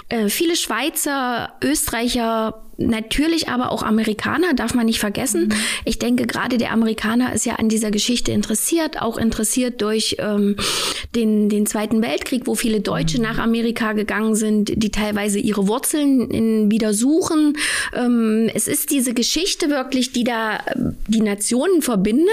Äh, 0.08 0.28
viele 0.28 0.56
Schweizer, 0.56 1.54
Österreicher, 1.62 2.67
Natürlich 2.80 3.48
aber 3.48 3.72
auch 3.72 3.82
Amerikaner 3.82 4.54
darf 4.54 4.72
man 4.72 4.86
nicht 4.86 5.00
vergessen. 5.00 5.48
Mhm. 5.48 5.54
Ich 5.84 5.98
denke, 5.98 6.28
gerade 6.28 6.58
der 6.58 6.70
Amerikaner 6.70 7.32
ist 7.32 7.44
ja 7.44 7.56
an 7.56 7.68
dieser 7.68 7.90
Geschichte 7.90 8.30
interessiert, 8.30 9.02
auch 9.02 9.18
interessiert 9.18 9.82
durch 9.82 10.16
ähm, 10.20 10.54
den, 11.16 11.48
den 11.48 11.66
Zweiten 11.66 12.02
Weltkrieg, 12.02 12.46
wo 12.46 12.54
viele 12.54 12.80
Deutsche 12.80 13.18
mhm. 13.18 13.24
nach 13.24 13.38
Amerika 13.38 13.94
gegangen 13.94 14.36
sind, 14.36 14.70
die 14.80 14.92
teilweise 14.92 15.40
ihre 15.40 15.66
Wurzeln 15.66 16.30
in, 16.30 16.70
wieder 16.70 16.94
suchen. 16.94 17.56
Ähm, 17.96 18.48
es 18.54 18.68
ist 18.68 18.92
diese 18.92 19.12
Geschichte 19.12 19.70
wirklich, 19.70 20.12
die 20.12 20.22
da 20.22 20.60
ähm, 20.76 20.94
die 21.08 21.20
Nationen 21.20 21.82
verbindet. 21.82 22.28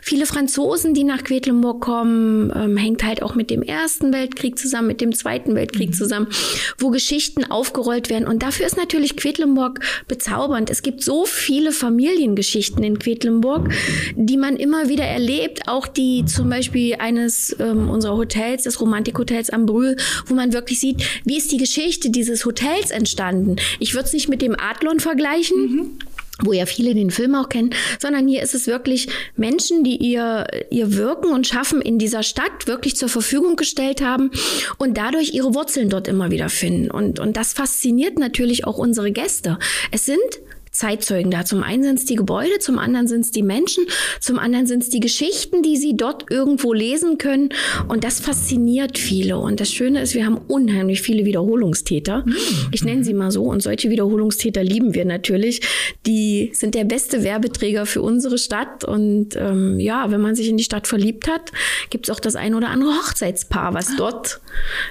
Viele 0.00 0.24
Franzosen, 0.24 0.94
die 0.94 1.04
nach 1.04 1.24
Quedlinburg 1.24 1.82
kommen, 1.82 2.50
ähm, 2.56 2.78
hängt 2.78 3.04
halt 3.04 3.22
auch 3.22 3.34
mit 3.34 3.50
dem 3.50 3.62
Ersten 3.62 4.14
Weltkrieg 4.14 4.58
zusammen, 4.58 4.88
mit 4.88 5.02
dem 5.02 5.14
Zweiten 5.14 5.54
Weltkrieg 5.54 5.90
mhm. 5.90 5.94
zusammen, 5.94 6.28
wo 6.78 6.88
Geschichten 6.88 7.44
aufgerollt 7.44 8.08
werden. 8.08 8.26
Und 8.26 8.42
dafür 8.42 8.64
ist 8.64 8.78
natürlich 8.78 9.18
Quedlinburg 9.18 9.73
Quedlinburg 9.74 10.04
bezaubernd. 10.08 10.70
Es 10.70 10.82
gibt 10.82 11.02
so 11.02 11.24
viele 11.24 11.72
Familiengeschichten 11.72 12.82
in 12.82 12.98
Quedlinburg, 12.98 13.70
die 14.16 14.36
man 14.36 14.56
immer 14.56 14.88
wieder 14.88 15.04
erlebt. 15.04 15.68
Auch 15.68 15.86
die 15.86 16.24
zum 16.24 16.48
Beispiel 16.48 16.96
eines 16.96 17.56
ähm, 17.58 17.90
unserer 17.90 18.16
Hotels, 18.16 18.64
des 18.64 18.80
Romantikhotels 18.80 19.50
am 19.50 19.66
Brühl, 19.66 19.96
wo 20.26 20.34
man 20.34 20.52
wirklich 20.52 20.80
sieht, 20.80 21.04
wie 21.24 21.36
ist 21.36 21.52
die 21.52 21.58
Geschichte 21.58 22.10
dieses 22.10 22.44
Hotels 22.44 22.90
entstanden. 22.90 23.56
Ich 23.78 23.94
würde 23.94 24.06
es 24.06 24.12
nicht 24.12 24.28
mit 24.28 24.42
dem 24.42 24.56
Adlon 24.58 25.00
vergleichen. 25.00 25.58
Mhm 25.58 25.98
wo 26.44 26.52
ja 26.52 26.66
viele 26.66 26.94
den 26.94 27.10
Film 27.10 27.34
auch 27.34 27.48
kennen, 27.48 27.70
sondern 27.98 28.28
hier 28.28 28.42
ist 28.42 28.54
es 28.54 28.66
wirklich 28.66 29.08
Menschen, 29.36 29.84
die 29.84 29.96
ihr, 29.96 30.46
ihr 30.70 30.96
Wirken 30.96 31.32
und 31.32 31.46
Schaffen 31.46 31.80
in 31.80 31.98
dieser 31.98 32.22
Stadt 32.22 32.66
wirklich 32.66 32.96
zur 32.96 33.08
Verfügung 33.08 33.56
gestellt 33.56 34.02
haben 34.02 34.30
und 34.78 34.96
dadurch 34.96 35.34
ihre 35.34 35.54
Wurzeln 35.54 35.88
dort 35.88 36.08
immer 36.08 36.30
wieder 36.30 36.48
finden. 36.48 36.90
Und, 36.90 37.18
und 37.18 37.36
das 37.36 37.52
fasziniert 37.52 38.18
natürlich 38.18 38.66
auch 38.66 38.78
unsere 38.78 39.12
Gäste. 39.12 39.58
Es 39.90 40.06
sind 40.06 40.20
Zeitzeugen 40.74 41.30
da. 41.30 41.44
Zum 41.44 41.62
einen 41.62 41.84
sind 41.84 41.98
es 42.00 42.04
die 42.04 42.16
Gebäude, 42.16 42.58
zum 42.58 42.78
anderen 42.78 43.06
sind 43.06 43.20
es 43.20 43.30
die 43.30 43.42
Menschen, 43.42 43.86
zum 44.20 44.38
anderen 44.38 44.66
sind 44.66 44.82
es 44.82 44.90
die 44.90 45.00
Geschichten, 45.00 45.62
die 45.62 45.76
sie 45.76 45.96
dort 45.96 46.30
irgendwo 46.30 46.72
lesen 46.72 47.16
können. 47.16 47.50
Und 47.88 48.04
das 48.04 48.20
fasziniert 48.20 48.98
viele. 48.98 49.38
Und 49.38 49.60
das 49.60 49.72
Schöne 49.72 50.02
ist, 50.02 50.14
wir 50.14 50.26
haben 50.26 50.38
unheimlich 50.48 51.00
viele 51.00 51.24
Wiederholungstäter. 51.24 52.24
Ich 52.72 52.84
nenne 52.84 53.04
sie 53.04 53.14
mal 53.14 53.30
so. 53.30 53.44
Und 53.44 53.62
solche 53.62 53.88
Wiederholungstäter 53.88 54.62
lieben 54.62 54.94
wir 54.94 55.04
natürlich. 55.04 55.60
Die 56.06 56.50
sind 56.54 56.74
der 56.74 56.84
beste 56.84 57.22
Werbeträger 57.22 57.86
für 57.86 58.02
unsere 58.02 58.38
Stadt. 58.38 58.84
Und 58.84 59.36
ähm, 59.36 59.78
ja, 59.78 60.10
wenn 60.10 60.20
man 60.20 60.34
sich 60.34 60.48
in 60.48 60.56
die 60.56 60.64
Stadt 60.64 60.86
verliebt 60.86 61.28
hat, 61.28 61.52
gibt 61.90 62.08
es 62.08 62.14
auch 62.14 62.20
das 62.20 62.34
ein 62.34 62.54
oder 62.54 62.68
andere 62.68 62.90
Hochzeitspaar, 62.90 63.74
was 63.74 63.96
dort 63.96 64.40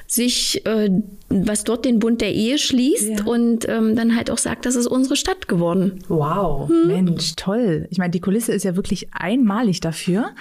sich 0.08 0.65
äh, 0.65 0.89
was 1.34 1.63
dort 1.63 1.86
den 1.86 2.00
Bund 2.00 2.22
der 2.22 2.34
Ehe 2.34 2.58
schließt 2.58 3.20
ja. 3.20 3.25
und 3.25 3.67
ähm, 3.67 3.96
dann 3.96 4.15
halt 4.15 4.29
auch 4.29 4.38
sagt, 4.38 4.65
das 4.65 4.75
ist 4.75 4.88
unsere 4.88 5.15
Stadt 5.15 5.48
geworden. 5.48 6.00
Wow, 6.08 6.70
hm. 6.70 6.88
Mensch, 6.88 7.36
toll. 7.36 7.88
Ich 7.89 7.98
meine, 7.98 8.12
die 8.12 8.20
Kulisse 8.20 8.53
ist 8.53 8.63
ja 8.63 8.75
wirklich 8.75 9.10
einmalig 9.13 9.79
dafür. 9.79 10.32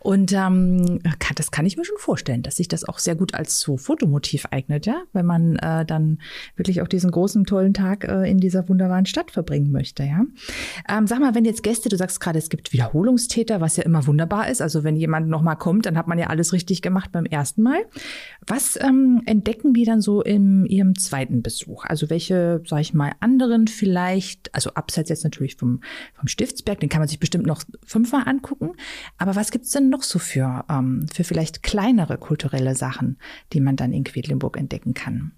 Und 0.00 0.32
ähm, 0.32 1.00
das 1.34 1.50
kann 1.50 1.66
ich 1.66 1.76
mir 1.76 1.84
schon 1.84 1.98
vorstellen, 1.98 2.42
dass 2.42 2.56
sich 2.56 2.68
das 2.68 2.84
auch 2.88 2.98
sehr 2.98 3.14
gut 3.14 3.34
als 3.34 3.60
so 3.60 3.76
Fotomotiv 3.76 4.46
eignet, 4.50 4.86
ja, 4.86 5.02
wenn 5.12 5.26
man 5.26 5.56
äh, 5.56 5.84
dann 5.84 6.18
wirklich 6.56 6.80
auch 6.82 6.88
diesen 6.88 7.10
großen, 7.10 7.44
tollen 7.44 7.74
Tag 7.74 8.04
äh, 8.04 8.28
in 8.30 8.38
dieser 8.38 8.68
wunderbaren 8.68 9.06
Stadt 9.06 9.30
verbringen 9.30 9.70
möchte, 9.70 10.04
ja. 10.04 10.24
Ähm, 10.88 11.06
sag 11.06 11.20
mal, 11.20 11.34
wenn 11.34 11.44
jetzt 11.44 11.62
Gäste, 11.62 11.88
du 11.88 11.96
sagst 11.96 12.20
gerade, 12.20 12.38
es 12.38 12.48
gibt 12.48 12.72
Wiederholungstäter, 12.72 13.60
was 13.60 13.76
ja 13.76 13.84
immer 13.84 14.06
wunderbar 14.06 14.48
ist. 14.48 14.62
Also 14.62 14.84
wenn 14.84 14.96
jemand 14.96 15.28
nochmal 15.28 15.56
kommt, 15.56 15.86
dann 15.86 15.98
hat 15.98 16.08
man 16.08 16.18
ja 16.18 16.28
alles 16.28 16.52
richtig 16.52 16.82
gemacht 16.82 17.12
beim 17.12 17.26
ersten 17.26 17.62
Mal. 17.62 17.80
Was 18.46 18.67
ähm, 18.76 19.22
entdecken 19.26 19.72
die 19.72 19.84
dann 19.84 20.00
so 20.00 20.20
in 20.22 20.38
in 20.48 20.66
Ihrem 20.66 20.96
zweiten 20.96 21.42
Besuch? 21.42 21.84
Also 21.84 22.10
welche, 22.10 22.62
sage 22.66 22.82
ich 22.82 22.94
mal, 22.94 23.12
anderen 23.20 23.68
vielleicht, 23.68 24.54
also 24.54 24.70
abseits 24.74 25.10
jetzt 25.10 25.24
natürlich 25.24 25.56
vom, 25.56 25.80
vom 26.14 26.28
Stiftsberg, 26.28 26.80
den 26.80 26.88
kann 26.88 27.00
man 27.00 27.08
sich 27.08 27.20
bestimmt 27.20 27.46
noch 27.46 27.62
fünfmal 27.84 28.22
angucken. 28.26 28.72
Aber 29.16 29.36
was 29.36 29.50
gibt's 29.50 29.70
denn 29.70 29.88
noch 29.88 30.02
so 30.02 30.18
für, 30.18 30.64
ähm, 30.68 31.06
für 31.12 31.24
vielleicht 31.24 31.62
kleinere 31.62 32.18
kulturelle 32.18 32.74
Sachen, 32.74 33.18
die 33.52 33.60
man 33.60 33.76
dann 33.76 33.92
in 33.92 34.04
Quedlinburg 34.04 34.56
entdecken 34.56 34.94
kann? 34.94 35.32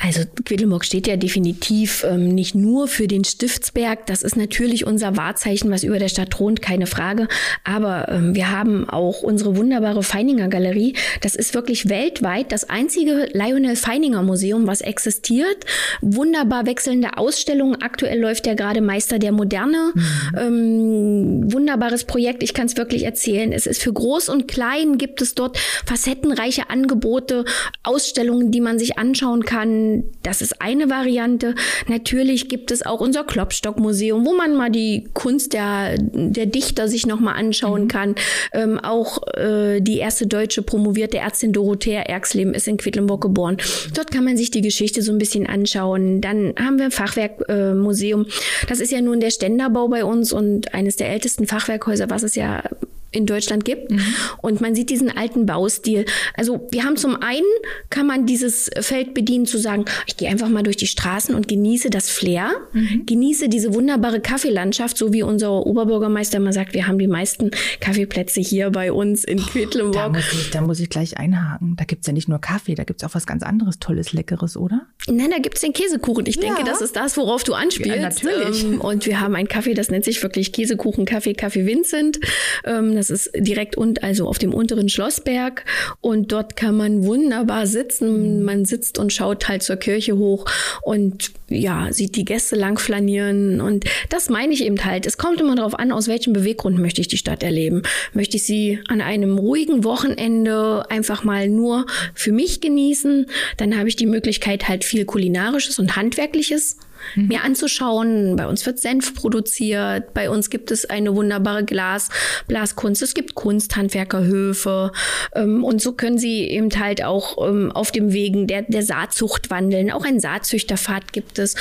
Also 0.00 0.20
Quedlinburg 0.44 0.84
steht 0.84 1.08
ja 1.08 1.16
definitiv 1.16 2.04
ähm, 2.08 2.28
nicht 2.28 2.54
nur 2.54 2.86
für 2.86 3.08
den 3.08 3.24
Stiftsberg. 3.24 4.06
Das 4.06 4.22
ist 4.22 4.36
natürlich 4.36 4.86
unser 4.86 5.16
Wahrzeichen, 5.16 5.72
was 5.72 5.82
über 5.82 5.98
der 5.98 6.08
Stadt 6.08 6.30
thront, 6.30 6.62
keine 6.62 6.86
Frage. 6.86 7.26
Aber 7.64 8.08
ähm, 8.08 8.34
wir 8.34 8.52
haben 8.52 8.88
auch 8.88 9.22
unsere 9.22 9.56
wunderbare 9.56 10.04
Feininger 10.04 10.48
Galerie. 10.48 10.94
Das 11.20 11.34
ist 11.34 11.52
wirklich 11.54 11.88
weltweit 11.88 12.52
das 12.52 12.70
einzige 12.70 13.28
Lionel 13.32 13.74
Feininger 13.74 14.22
Museum, 14.22 14.68
was 14.68 14.82
existiert. 14.82 15.64
Wunderbar 16.00 16.66
wechselnde 16.66 17.16
Ausstellungen. 17.16 17.82
Aktuell 17.82 18.20
läuft 18.20 18.46
ja 18.46 18.54
gerade 18.54 18.80
Meister 18.80 19.18
der 19.18 19.32
Moderne. 19.32 19.92
Mhm. 19.94 20.38
Ähm, 20.38 21.52
wunderbares 21.52 22.04
Projekt. 22.04 22.44
Ich 22.44 22.54
kann 22.54 22.66
es 22.66 22.76
wirklich 22.76 23.04
erzählen. 23.04 23.52
Es 23.52 23.66
ist 23.66 23.82
für 23.82 23.92
groß 23.92 24.28
und 24.28 24.46
klein 24.46 24.96
gibt 24.96 25.22
es 25.22 25.34
dort 25.34 25.58
facettenreiche 25.58 26.70
Angebote, 26.70 27.44
Ausstellungen, 27.82 28.52
die 28.52 28.60
man 28.60 28.78
sich 28.78 28.96
anschauen 28.96 29.44
kann 29.44 29.77
das 30.22 30.42
ist 30.42 30.60
eine 30.60 30.90
Variante. 30.90 31.54
Natürlich 31.88 32.48
gibt 32.48 32.70
es 32.70 32.84
auch 32.84 33.00
unser 33.00 33.24
Klopstock-Museum, 33.24 34.26
wo 34.26 34.34
man 34.34 34.56
mal 34.56 34.70
die 34.70 35.08
Kunst 35.14 35.52
der, 35.52 35.96
der 35.98 36.46
Dichter 36.46 36.88
sich 36.88 37.06
nochmal 37.06 37.34
anschauen 37.34 37.84
mhm. 37.84 37.88
kann. 37.88 38.14
Ähm, 38.52 38.78
auch 38.78 39.26
äh, 39.36 39.80
die 39.80 39.98
erste 39.98 40.26
deutsche 40.26 40.62
promovierte 40.62 41.18
Ärztin 41.18 41.52
Dorothea 41.52 42.02
Erxleben 42.02 42.54
ist 42.54 42.68
in 42.68 42.76
Quedlinburg 42.76 43.20
geboren. 43.20 43.56
Dort 43.94 44.10
kann 44.10 44.24
man 44.24 44.36
sich 44.36 44.50
die 44.50 44.62
Geschichte 44.62 45.02
so 45.02 45.12
ein 45.12 45.18
bisschen 45.18 45.46
anschauen. 45.46 46.20
Dann 46.20 46.54
haben 46.58 46.78
wir 46.78 46.86
ein 46.86 46.90
Fachwerkmuseum. 46.90 48.22
Äh, 48.22 48.66
das 48.68 48.80
ist 48.80 48.92
ja 48.92 49.00
nun 49.00 49.20
der 49.20 49.30
Ständerbau 49.30 49.88
bei 49.88 50.04
uns 50.04 50.32
und 50.32 50.74
eines 50.74 50.96
der 50.96 51.10
ältesten 51.10 51.46
Fachwerkhäuser, 51.46 52.10
was 52.10 52.22
es 52.22 52.34
ja 52.34 52.62
in 53.10 53.26
Deutschland 53.26 53.64
gibt. 53.64 53.90
Mhm. 53.90 54.02
Und 54.42 54.60
man 54.60 54.74
sieht 54.74 54.90
diesen 54.90 55.16
alten 55.16 55.46
Baustil. 55.46 56.04
Also 56.34 56.66
wir 56.70 56.84
haben 56.84 56.96
zum 56.96 57.16
einen, 57.22 57.46
kann 57.90 58.06
man 58.06 58.26
dieses 58.26 58.70
Feld 58.80 59.14
bedienen 59.14 59.46
zu 59.46 59.58
sagen, 59.58 59.84
ich 60.06 60.16
gehe 60.16 60.28
einfach 60.28 60.48
mal 60.48 60.62
durch 60.62 60.76
die 60.76 60.86
Straßen 60.86 61.34
und 61.34 61.48
genieße 61.48 61.90
das 61.90 62.10
Flair, 62.10 62.50
mhm. 62.72 63.06
genieße 63.06 63.48
diese 63.48 63.74
wunderbare 63.74 64.20
Kaffeelandschaft, 64.20 64.96
so 64.96 65.12
wie 65.12 65.22
unser 65.22 65.66
Oberbürgermeister 65.66 66.38
immer 66.38 66.52
sagt, 66.52 66.74
wir 66.74 66.86
haben 66.86 66.98
die 66.98 67.06
meisten 67.06 67.50
Kaffeeplätze 67.80 68.40
hier 68.40 68.70
bei 68.70 68.92
uns 68.92 69.24
in 69.24 69.38
Quedlinburg. 69.38 69.94
Da 69.94 70.08
muss 70.08 70.32
ich, 70.32 70.50
da 70.50 70.60
muss 70.60 70.80
ich 70.80 70.90
gleich 70.90 71.16
einhaken. 71.16 71.76
Da 71.76 71.84
gibt's 71.84 72.06
ja 72.06 72.12
nicht 72.12 72.28
nur 72.28 72.40
Kaffee, 72.40 72.74
da 72.74 72.84
gibt's 72.84 73.04
auch 73.04 73.14
was 73.14 73.26
ganz 73.26 73.42
anderes, 73.42 73.78
Tolles, 73.78 74.12
Leckeres, 74.12 74.56
oder? 74.56 74.86
Nein, 75.06 75.30
da 75.30 75.38
gibt's 75.38 75.60
den 75.60 75.72
Käsekuchen. 75.72 76.26
Ich 76.26 76.36
ja. 76.36 76.42
denke, 76.42 76.64
das 76.64 76.80
ist 76.80 76.96
das, 76.96 77.16
worauf 77.16 77.44
du 77.44 77.54
anspielst. 77.54 77.96
Ja, 77.96 78.02
natürlich. 78.02 78.64
Ähm, 78.64 78.80
und 78.80 79.06
wir 79.06 79.20
haben 79.20 79.34
einen 79.34 79.48
Kaffee, 79.48 79.74
das 79.74 79.90
nennt 79.90 80.04
sich 80.04 80.22
wirklich 80.22 80.52
Käsekuchen, 80.52 81.04
Kaffee, 81.04 81.34
Kaffee 81.34 81.64
Vincent. 81.66 82.18
Ähm, 82.64 82.97
das 82.98 83.10
ist 83.10 83.30
direkt 83.34 83.76
und 83.76 84.02
also 84.02 84.26
auf 84.26 84.38
dem 84.38 84.52
unteren 84.52 84.88
Schlossberg 84.88 85.64
und 86.00 86.32
dort 86.32 86.56
kann 86.56 86.76
man 86.76 87.04
wunderbar 87.04 87.66
sitzen. 87.66 88.42
Man 88.42 88.64
sitzt 88.64 88.98
und 88.98 89.12
schaut 89.12 89.48
halt 89.48 89.62
zur 89.62 89.76
Kirche 89.76 90.16
hoch 90.16 90.46
und 90.82 91.30
ja, 91.48 91.88
sieht 91.92 92.16
die 92.16 92.24
Gäste 92.24 92.56
lang 92.56 92.78
flanieren 92.78 93.60
und 93.60 93.84
das 94.10 94.28
meine 94.28 94.52
ich 94.52 94.64
eben 94.64 94.84
halt. 94.84 95.06
Es 95.06 95.16
kommt 95.16 95.40
immer 95.40 95.54
darauf 95.54 95.78
an, 95.78 95.92
aus 95.92 96.08
welchem 96.08 96.32
Beweggrund 96.32 96.78
möchte 96.78 97.00
ich 97.00 97.08
die 97.08 97.16
Stadt 97.16 97.42
erleben. 97.42 97.82
Möchte 98.12 98.36
ich 98.36 98.42
sie 98.42 98.80
an 98.88 99.00
einem 99.00 99.38
ruhigen 99.38 99.84
Wochenende 99.84 100.84
einfach 100.90 101.24
mal 101.24 101.48
nur 101.48 101.86
für 102.14 102.32
mich 102.32 102.60
genießen, 102.60 103.26
dann 103.56 103.78
habe 103.78 103.88
ich 103.88 103.96
die 103.96 104.06
Möglichkeit 104.06 104.68
halt 104.68 104.84
viel 104.84 105.04
kulinarisches 105.04 105.78
und 105.78 105.96
handwerkliches 105.96 106.76
mhm. 107.14 107.28
mir 107.28 107.44
anzuschauen. 107.44 108.36
Bei 108.36 108.46
uns 108.46 108.64
wird 108.66 108.78
Senf 108.78 109.14
produziert, 109.14 110.14
bei 110.14 110.30
uns 110.30 110.50
gibt 110.50 110.70
es 110.70 110.88
eine 110.88 111.14
wunderbare 111.14 111.64
Glas, 111.64 112.08
Blaskunst, 112.46 113.02
es 113.02 113.14
gibt 113.14 113.34
Kunsthandwerkerhöfe 113.34 114.92
ähm, 115.34 115.64
und 115.64 115.80
so 115.80 115.92
können 115.92 116.18
sie 116.18 116.44
eben 116.44 116.68
halt 116.78 117.04
auch 117.04 117.48
ähm, 117.48 117.72
auf 117.72 117.92
dem 117.92 118.12
Wegen 118.12 118.46
der, 118.46 118.62
der 118.62 118.82
Saatzucht 118.82 119.50
wandeln. 119.50 119.90
Auch 119.90 120.04
ein 120.04 120.20
Saatzüchterpfad 120.20 121.12
gibt 121.12 121.38
es. 121.38 121.54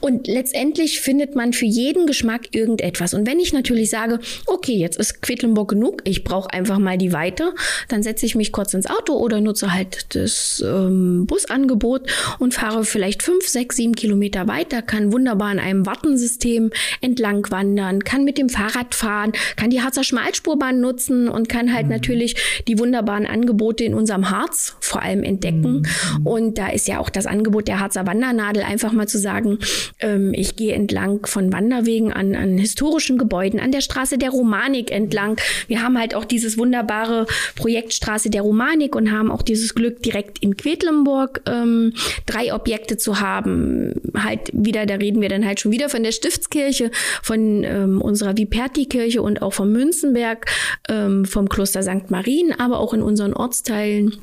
Und 0.00 0.26
letztendlich 0.26 1.00
findet 1.00 1.36
man 1.36 1.52
für 1.52 1.66
jeden 1.66 2.06
Geschmack 2.06 2.48
irgendetwas. 2.52 3.14
Und 3.14 3.26
wenn 3.26 3.40
ich 3.40 3.52
natürlich 3.52 3.90
sage, 3.90 4.20
okay, 4.46 4.74
jetzt 4.74 4.98
ist 4.98 5.22
Quedlinburg 5.22 5.70
genug, 5.70 6.02
ich 6.04 6.24
brauche 6.24 6.52
einfach 6.52 6.78
mal 6.78 6.98
die 6.98 7.12
Weite, 7.12 7.54
dann 7.88 8.02
setze 8.02 8.26
ich 8.26 8.34
mich 8.34 8.52
kurz 8.52 8.74
ins 8.74 8.86
Auto 8.86 9.14
oder 9.14 9.40
nutze 9.40 9.72
halt 9.72 10.14
das 10.14 10.62
ähm, 10.66 11.26
Busangebot 11.26 12.10
und 12.38 12.54
fahre 12.54 12.84
vielleicht 12.84 13.22
fünf, 13.22 13.46
sechs, 13.46 13.76
sieben 13.76 13.94
Kilometer 13.94 14.48
weiter 14.48 14.79
kann 14.82 15.12
wunderbar 15.12 15.48
an 15.48 15.58
einem 15.58 15.86
Wattensystem 15.86 16.70
entlang 17.00 17.50
wandern, 17.50 18.04
kann 18.04 18.24
mit 18.24 18.38
dem 18.38 18.48
Fahrrad 18.48 18.94
fahren, 18.94 19.32
kann 19.56 19.70
die 19.70 19.82
Harzer 19.82 20.04
Schmalspurbahn 20.04 20.80
nutzen 20.80 21.28
und 21.28 21.48
kann 21.48 21.72
halt 21.72 21.86
mhm. 21.86 21.92
natürlich 21.92 22.36
die 22.68 22.78
wunderbaren 22.78 23.26
Angebote 23.26 23.84
in 23.84 23.94
unserem 23.94 24.30
Harz 24.30 24.76
vor 24.80 25.02
allem 25.02 25.22
entdecken. 25.22 25.86
Mhm. 26.18 26.26
Und 26.26 26.58
da 26.58 26.68
ist 26.68 26.88
ja 26.88 26.98
auch 26.98 27.10
das 27.10 27.26
Angebot 27.26 27.68
der 27.68 27.80
Harzer 27.80 28.06
Wandernadel, 28.06 28.62
einfach 28.62 28.92
mal 28.92 29.08
zu 29.08 29.18
sagen, 29.18 29.58
ähm, 30.00 30.32
ich 30.34 30.56
gehe 30.56 30.74
entlang 30.74 31.26
von 31.26 31.52
Wanderwegen 31.52 32.12
an, 32.12 32.34
an 32.34 32.58
historischen 32.58 33.18
Gebäuden, 33.18 33.60
an 33.60 33.72
der 33.72 33.80
Straße 33.80 34.18
der 34.18 34.30
Romanik 34.30 34.90
entlang. 34.90 35.40
Wir 35.68 35.82
haben 35.82 35.98
halt 35.98 36.14
auch 36.14 36.24
dieses 36.24 36.58
wunderbare 36.58 37.26
Projekt 37.56 37.92
Straße 37.94 38.30
der 38.30 38.42
Romanik 38.42 38.94
und 38.94 39.10
haben 39.10 39.30
auch 39.30 39.42
dieses 39.42 39.74
Glück, 39.74 40.02
direkt 40.02 40.38
in 40.38 40.56
Quedlinburg 40.56 41.42
ähm, 41.46 41.94
drei 42.26 42.54
Objekte 42.54 42.96
zu 42.96 43.20
haben. 43.20 43.94
Halt 44.16 44.50
wie 44.52 44.69
wieder, 44.70 44.86
da 44.86 44.94
reden 44.94 45.20
wir 45.20 45.28
dann 45.28 45.44
halt 45.44 45.58
schon 45.58 45.72
wieder 45.72 45.88
von 45.88 46.04
der 46.04 46.12
Stiftskirche, 46.12 46.92
von 47.22 47.64
ähm, 47.64 48.00
unserer 48.00 48.36
Viperti-Kirche 48.36 49.20
und 49.20 49.42
auch 49.42 49.52
vom 49.52 49.72
Münzenberg, 49.72 50.46
ähm, 50.88 51.24
vom 51.24 51.48
Kloster 51.48 51.82
St. 51.82 52.10
Marien, 52.10 52.52
aber 52.58 52.78
auch 52.78 52.94
in 52.94 53.02
unseren 53.02 53.34
Ortsteilen 53.34 54.16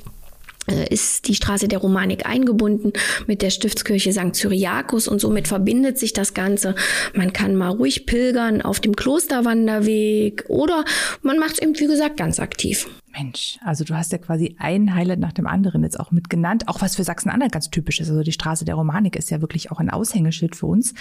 äh, 0.69 0.87
ist 0.93 1.27
die 1.27 1.35
Straße 1.35 1.67
der 1.67 1.79
Romanik 1.79 2.25
eingebunden 2.25 2.93
mit 3.25 3.41
der 3.41 3.49
Stiftskirche 3.49 4.13
St. 4.13 4.35
Cyriakus 4.35 5.09
und 5.09 5.19
somit 5.19 5.49
verbindet 5.49 5.97
sich 5.97 6.13
das 6.13 6.33
Ganze. 6.33 6.75
Man 7.13 7.33
kann 7.33 7.57
mal 7.57 7.69
ruhig 7.69 8.05
pilgern 8.05 8.61
auf 8.61 8.79
dem 8.79 8.95
Klosterwanderweg 8.95 10.45
oder 10.47 10.85
man 11.21 11.39
macht 11.39 11.55
es 11.55 11.61
eben, 11.61 11.77
wie 11.77 11.87
gesagt, 11.87 12.15
ganz 12.15 12.39
aktiv. 12.39 12.87
Mensch, 13.17 13.59
also 13.65 13.83
du 13.83 13.95
hast 13.95 14.11
ja 14.11 14.19
quasi 14.19 14.55
ein 14.59 14.93
Highlight 14.93 15.19
nach 15.19 15.33
dem 15.33 15.47
anderen 15.47 15.81
jetzt 15.83 15.99
auch 15.99 16.11
mit 16.11 16.29
genannt, 16.29 16.67
auch 16.67 16.81
was 16.81 16.95
für 16.95 17.03
Sachsen-Anhalt 17.03 17.51
ganz 17.51 17.69
typisch 17.69 17.99
ist. 17.99 18.09
Also 18.09 18.21
die 18.21 18.31
Straße 18.31 18.63
der 18.63 18.75
Romanik 18.75 19.15
ist 19.15 19.31
ja 19.31 19.41
wirklich 19.41 19.71
auch 19.71 19.79
ein 19.79 19.89
Aushängeschild 19.89 20.55
für 20.55 20.67
uns. 20.67 20.93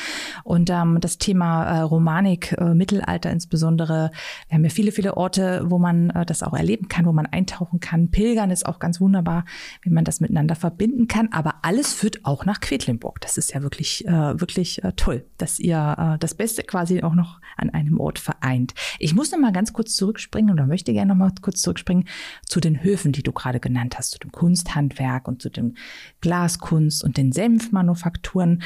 Und 0.42 0.70
ähm, 0.70 0.98
das 1.00 1.18
Thema 1.18 1.64
äh, 1.64 1.80
Romanik, 1.80 2.52
äh, 2.52 2.74
Mittelalter 2.74 3.30
insbesondere, 3.30 4.10
wir 4.48 4.54
haben 4.56 4.64
ja 4.64 4.70
viele, 4.70 4.92
viele 4.92 5.16
Orte, 5.16 5.64
wo 5.66 5.78
man 5.78 6.10
äh, 6.10 6.24
das 6.24 6.42
auch 6.42 6.54
erleben 6.54 6.88
kann, 6.88 7.04
wo 7.04 7.12
man 7.12 7.26
eintauchen 7.26 7.80
kann. 7.80 8.10
Pilgern 8.10 8.50
ist 8.50 8.64
auch 8.64 8.78
ganz 8.78 9.00
wunderbar, 9.00 9.44
wie 9.82 9.90
man 9.90 10.04
das 10.04 10.20
miteinander 10.20 10.54
verbinden 10.54 11.08
kann. 11.08 11.28
Aber 11.32 11.56
alles 11.62 11.92
führt 11.92 12.24
auch 12.24 12.46
nach 12.46 12.60
Quedlinburg. 12.60 13.20
Das 13.20 13.36
ist 13.36 13.52
ja 13.52 13.62
wirklich, 13.62 14.06
äh, 14.06 14.40
wirklich 14.40 14.82
äh, 14.82 14.92
toll, 14.92 15.26
dass 15.36 15.58
ihr 15.58 16.14
äh, 16.14 16.18
das 16.18 16.34
Beste 16.34 16.62
quasi 16.62 17.02
auch 17.02 17.14
noch 17.14 17.40
an 17.58 17.70
einem 17.70 18.00
Ort 18.00 18.18
vereint. 18.18 18.74
Ich 18.98 19.14
muss 19.14 19.30
noch 19.32 19.38
mal 19.38 19.52
ganz 19.52 19.74
kurz 19.74 19.96
zurückspringen 19.96 20.52
oder 20.52 20.66
möchte 20.66 20.94
gerne 20.94 21.10
noch 21.10 21.16
mal 21.16 21.32
kurz 21.42 21.60
zurückspringen 21.60 22.05
zu 22.46 22.60
den 22.60 22.82
Höfen, 22.82 23.12
die 23.12 23.22
du 23.22 23.32
gerade 23.32 23.60
genannt 23.60 23.98
hast, 23.98 24.12
zu 24.12 24.18
dem 24.18 24.32
Kunsthandwerk 24.32 25.28
und 25.28 25.42
zu 25.42 25.50
dem 25.50 25.76
Glaskunst 26.20 27.04
und 27.04 27.16
den 27.16 27.32
Senfmanufakturen. 27.32 28.62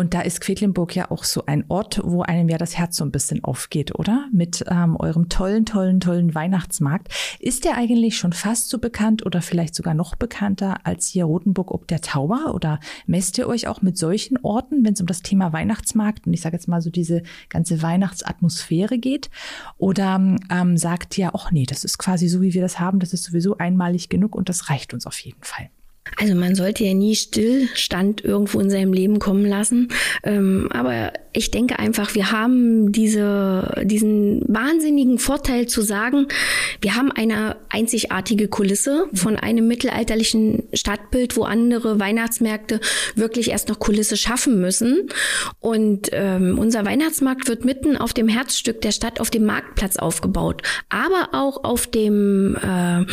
Und 0.00 0.14
da 0.14 0.22
ist 0.22 0.40
Quedlinburg 0.40 0.96
ja 0.96 1.10
auch 1.10 1.24
so 1.24 1.44
ein 1.44 1.66
Ort, 1.68 2.00
wo 2.02 2.22
einem 2.22 2.48
ja 2.48 2.56
das 2.56 2.78
Herz 2.78 2.96
so 2.96 3.04
ein 3.04 3.10
bisschen 3.10 3.44
aufgeht, 3.44 3.98
oder? 3.98 4.28
Mit 4.32 4.64
ähm, 4.66 4.96
eurem 4.96 5.28
tollen, 5.28 5.66
tollen, 5.66 6.00
tollen 6.00 6.34
Weihnachtsmarkt. 6.34 7.08
Ist 7.38 7.66
der 7.66 7.76
eigentlich 7.76 8.16
schon 8.16 8.32
fast 8.32 8.70
so 8.70 8.78
bekannt 8.78 9.26
oder 9.26 9.42
vielleicht 9.42 9.74
sogar 9.74 9.92
noch 9.92 10.14
bekannter 10.14 10.78
als 10.84 11.08
hier 11.08 11.26
Rotenburg 11.26 11.70
ob 11.70 11.86
der 11.86 12.00
Tauber? 12.00 12.54
Oder 12.54 12.80
messt 13.04 13.36
ihr 13.36 13.46
euch 13.46 13.68
auch 13.68 13.82
mit 13.82 13.98
solchen 13.98 14.38
Orten, 14.38 14.86
wenn 14.86 14.94
es 14.94 15.02
um 15.02 15.06
das 15.06 15.20
Thema 15.20 15.52
Weihnachtsmarkt 15.52 16.26
und 16.26 16.32
ich 16.32 16.40
sage 16.40 16.56
jetzt 16.56 16.66
mal 16.66 16.80
so 16.80 16.88
diese 16.88 17.22
ganze 17.50 17.82
Weihnachtsatmosphäre 17.82 18.96
geht? 18.96 19.28
Oder 19.76 20.38
ähm, 20.50 20.78
sagt 20.78 21.18
ihr, 21.18 21.32
ach 21.34 21.50
nee, 21.52 21.66
das 21.66 21.84
ist 21.84 21.98
quasi 21.98 22.26
so, 22.28 22.40
wie 22.40 22.54
wir 22.54 22.62
das 22.62 22.80
haben, 22.80 23.00
das 23.00 23.12
ist 23.12 23.24
sowieso 23.24 23.58
einmalig 23.58 24.08
genug 24.08 24.34
und 24.34 24.48
das 24.48 24.70
reicht 24.70 24.94
uns 24.94 25.06
auf 25.06 25.18
jeden 25.18 25.44
Fall? 25.44 25.68
Also 26.16 26.34
man 26.34 26.54
sollte 26.54 26.84
ja 26.84 26.94
nie 26.94 27.14
Stillstand 27.14 28.24
irgendwo 28.24 28.60
in 28.60 28.70
seinem 28.70 28.92
Leben 28.92 29.18
kommen 29.18 29.46
lassen. 29.46 29.88
Ähm, 30.22 30.68
aber 30.72 31.12
ich 31.32 31.50
denke 31.52 31.78
einfach, 31.78 32.14
wir 32.14 32.32
haben 32.32 32.90
diese, 32.90 33.82
diesen 33.84 34.42
wahnsinnigen 34.48 35.18
Vorteil 35.18 35.66
zu 35.66 35.80
sagen, 35.82 36.26
wir 36.80 36.96
haben 36.96 37.12
eine 37.12 37.56
einzigartige 37.68 38.48
Kulisse 38.48 39.06
von 39.14 39.36
einem 39.36 39.68
mittelalterlichen 39.68 40.64
Stadtbild, 40.72 41.36
wo 41.36 41.44
andere 41.44 42.00
Weihnachtsmärkte 42.00 42.80
wirklich 43.14 43.50
erst 43.50 43.68
noch 43.68 43.78
Kulisse 43.78 44.16
schaffen 44.16 44.60
müssen. 44.60 45.08
Und 45.60 46.08
ähm, 46.12 46.58
unser 46.58 46.84
Weihnachtsmarkt 46.84 47.48
wird 47.48 47.64
mitten 47.64 47.96
auf 47.96 48.12
dem 48.12 48.26
Herzstück 48.26 48.80
der 48.80 48.92
Stadt 48.92 49.20
auf 49.20 49.30
dem 49.30 49.44
Marktplatz 49.44 49.96
aufgebaut, 49.96 50.62
aber 50.88 51.28
auch 51.32 51.62
auf 51.62 51.86
dem 51.86 52.56
äh, 52.56 53.04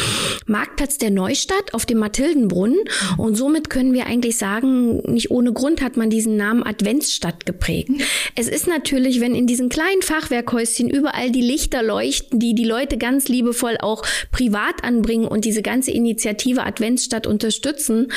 Marktplatz 0.47 0.97
der 0.97 1.11
Neustadt, 1.11 1.73
auf 1.73 1.85
dem 1.85 1.99
Mathildenbrunnen. 1.99 2.79
Und 3.17 3.35
somit 3.35 3.69
können 3.69 3.93
wir 3.93 4.07
eigentlich 4.07 4.37
sagen, 4.37 4.97
nicht 5.11 5.29
ohne 5.29 5.53
Grund 5.53 5.81
hat 5.81 5.97
man 5.97 6.09
diesen 6.09 6.35
Namen 6.35 6.63
Adventsstadt 6.63 7.45
geprägt. 7.45 7.89
Es 8.35 8.47
ist 8.47 8.67
natürlich, 8.67 9.19
wenn 9.21 9.35
in 9.35 9.47
diesen 9.47 9.69
kleinen 9.69 10.01
Fachwerkhäuschen 10.01 10.89
überall 10.89 11.31
die 11.31 11.41
Lichter 11.41 11.83
leuchten, 11.83 12.39
die 12.39 12.55
die 12.55 12.65
Leute 12.65 12.97
ganz 12.97 13.27
liebevoll 13.27 13.77
auch 13.79 14.03
privat 14.31 14.83
anbringen 14.83 15.27
und 15.27 15.45
diese 15.45 15.61
ganze 15.61 15.91
Initiative 15.91 16.63
Adventsstadt 16.63 17.27
unterstützen, 17.27 18.11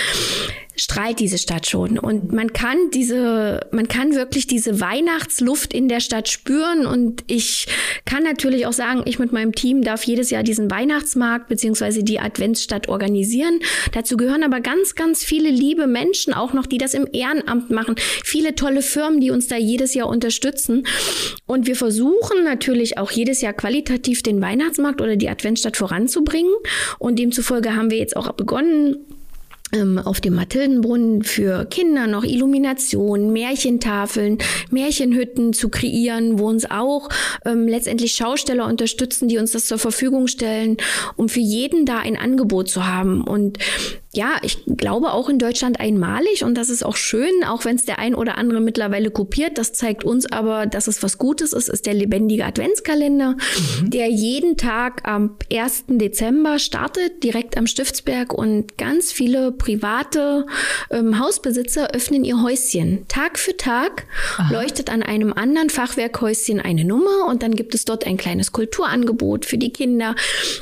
strahlt 0.81 1.21
diese 1.21 1.37
Stadt 1.37 1.67
schon. 1.67 1.99
Und 1.99 2.33
man 2.33 2.55
kann 2.55 2.91
diese, 2.95 3.61
man 3.71 3.87
kann 3.87 4.15
wirklich 4.15 4.47
diese 4.47 4.81
Weihnachtsluft 4.81 5.75
in 5.75 5.89
der 5.89 6.01
Stadt 6.01 6.29
spüren. 6.29 6.87
Und 6.87 7.23
ich 7.27 7.67
kann 8.07 8.23
natürlich 8.23 8.67
auch 8.67 8.73
sagen, 8.73 9.03
ich 9.05 9.19
mit 9.19 9.31
meinem 9.31 9.55
Team 9.55 9.83
darf 9.83 10.05
jedes 10.05 10.31
Jahr 10.31 10.43
diesen 10.43 10.71
Weihnachtsmarkt 10.71 11.49
beziehungsweise 11.49 12.03
die 12.03 12.19
Adventsstadt 12.19 12.89
organisieren. 12.89 13.61
Dazu 13.93 14.17
gehören 14.17 14.43
aber 14.43 14.61
ganz, 14.61 14.95
ganz 14.95 15.23
viele 15.23 15.51
liebe 15.51 15.87
Menschen 15.87 16.33
auch 16.33 16.55
noch, 16.55 16.65
die 16.65 16.79
das 16.79 16.95
im 16.95 17.07
Ehrenamt 17.13 17.71
machen. 17.71 17.97
Viele 18.25 18.55
tolle 18.55 18.81
Firmen, 18.81 19.21
die 19.21 19.31
uns 19.31 19.49
da 19.49 19.57
jedes 19.57 19.93
Jahr 19.93 20.09
unterstützen. 20.09 20.87
Und 21.45 21.67
wir 21.67 21.77
versuchen 21.77 22.43
natürlich 22.45 22.97
auch 22.97 23.11
jedes 23.11 23.43
Jahr 23.43 23.53
qualitativ 23.53 24.23
den 24.23 24.41
Weihnachtsmarkt 24.41 25.03
oder 25.03 25.17
die 25.17 25.29
Adventsstadt 25.29 25.77
voranzubringen. 25.77 26.55
Und 26.99 27.19
demzufolge 27.19 27.77
haben 27.77 27.91
wir 27.91 27.99
jetzt 27.99 28.17
auch 28.17 28.33
begonnen, 28.33 28.97
auf 30.05 30.21
dem 30.21 30.35
Mathildenbrunnen 30.35 31.23
für 31.23 31.65
Kinder 31.65 32.07
noch 32.07 32.25
Illuminationen, 32.25 33.33
Märchentafeln, 33.33 34.39
Märchenhütten 34.71 35.53
zu 35.53 35.69
kreieren, 35.69 36.39
wo 36.39 36.49
uns 36.49 36.69
auch 36.71 37.09
ähm, 37.45 37.69
letztendlich 37.69 38.13
Schausteller 38.13 38.67
unterstützen, 38.67 39.29
die 39.29 39.39
uns 39.39 39.53
das 39.53 39.67
zur 39.67 39.79
Verfügung 39.79 40.27
stellen, 40.27 40.77
um 41.17 41.29
für 41.29 41.41
jeden 41.41 41.87
da 41.87 41.99
ein 41.99 42.17
Angebot 42.17 42.69
zu 42.69 42.87
haben. 42.87 43.23
Und 43.23 43.59
ja, 44.13 44.39
ich 44.43 44.65
glaube 44.67 45.13
auch 45.13 45.29
in 45.29 45.39
Deutschland 45.39 45.79
einmalig 45.79 46.43
und 46.43 46.57
das 46.57 46.69
ist 46.69 46.85
auch 46.85 46.97
schön, 46.97 47.45
auch 47.47 47.65
wenn 47.65 47.77
es 47.77 47.85
der 47.85 48.01
ein 48.01 48.17
oder 48.17 48.39
andere 48.39 48.61
mittlerweile 48.61 49.13
kopiert. 49.13 49.57
Das 49.57 49.73
zeigt 49.73 50.03
uns 50.03 50.27
aber, 50.27 50.67
dass 50.67 50.89
es 50.89 51.05
was 51.05 51.17
Gutes 51.17 51.53
ist, 51.53 51.69
ist 51.69 51.87
der 51.87 51.95
lebendige 51.95 52.45
Adventskalender, 52.45 53.37
mhm. 53.83 53.91
der 53.91 54.09
jeden 54.09 54.57
Tag 54.57 55.09
am 55.09 55.37
1. 55.53 55.85
Dezember 55.87 56.59
startet, 56.59 57.23
direkt 57.23 57.57
am 57.57 57.69
Stiftsberg 57.69 58.35
und 58.35 58.77
ganz 58.79 59.13
viele 59.13 59.53
private 59.53 60.47
ähm, 60.91 61.21
Hausbesitzer 61.21 61.93
öffnen 61.93 62.25
ihr 62.25 62.43
Häuschen. 62.43 63.07
Tag 63.07 63.39
für 63.39 63.57
Tag 63.57 64.07
Aha. 64.39 64.53
leuchtet 64.53 64.91
an 64.91 65.05
einem 65.05 65.33
anderen 65.33 65.71
Fachwerkhäuschen 65.71 66.59
eine 66.59 66.85
Nummer 66.85 67.27
und 67.29 67.45
dann 67.45 67.55
gibt 67.55 67.77
es 67.77 67.85
dort 67.85 68.05
ein 68.09 68.17
kleines 68.17 68.51
Kulturangebot 68.51 69.45
für 69.45 69.57
die 69.57 69.73
Kinder. 69.73 70.17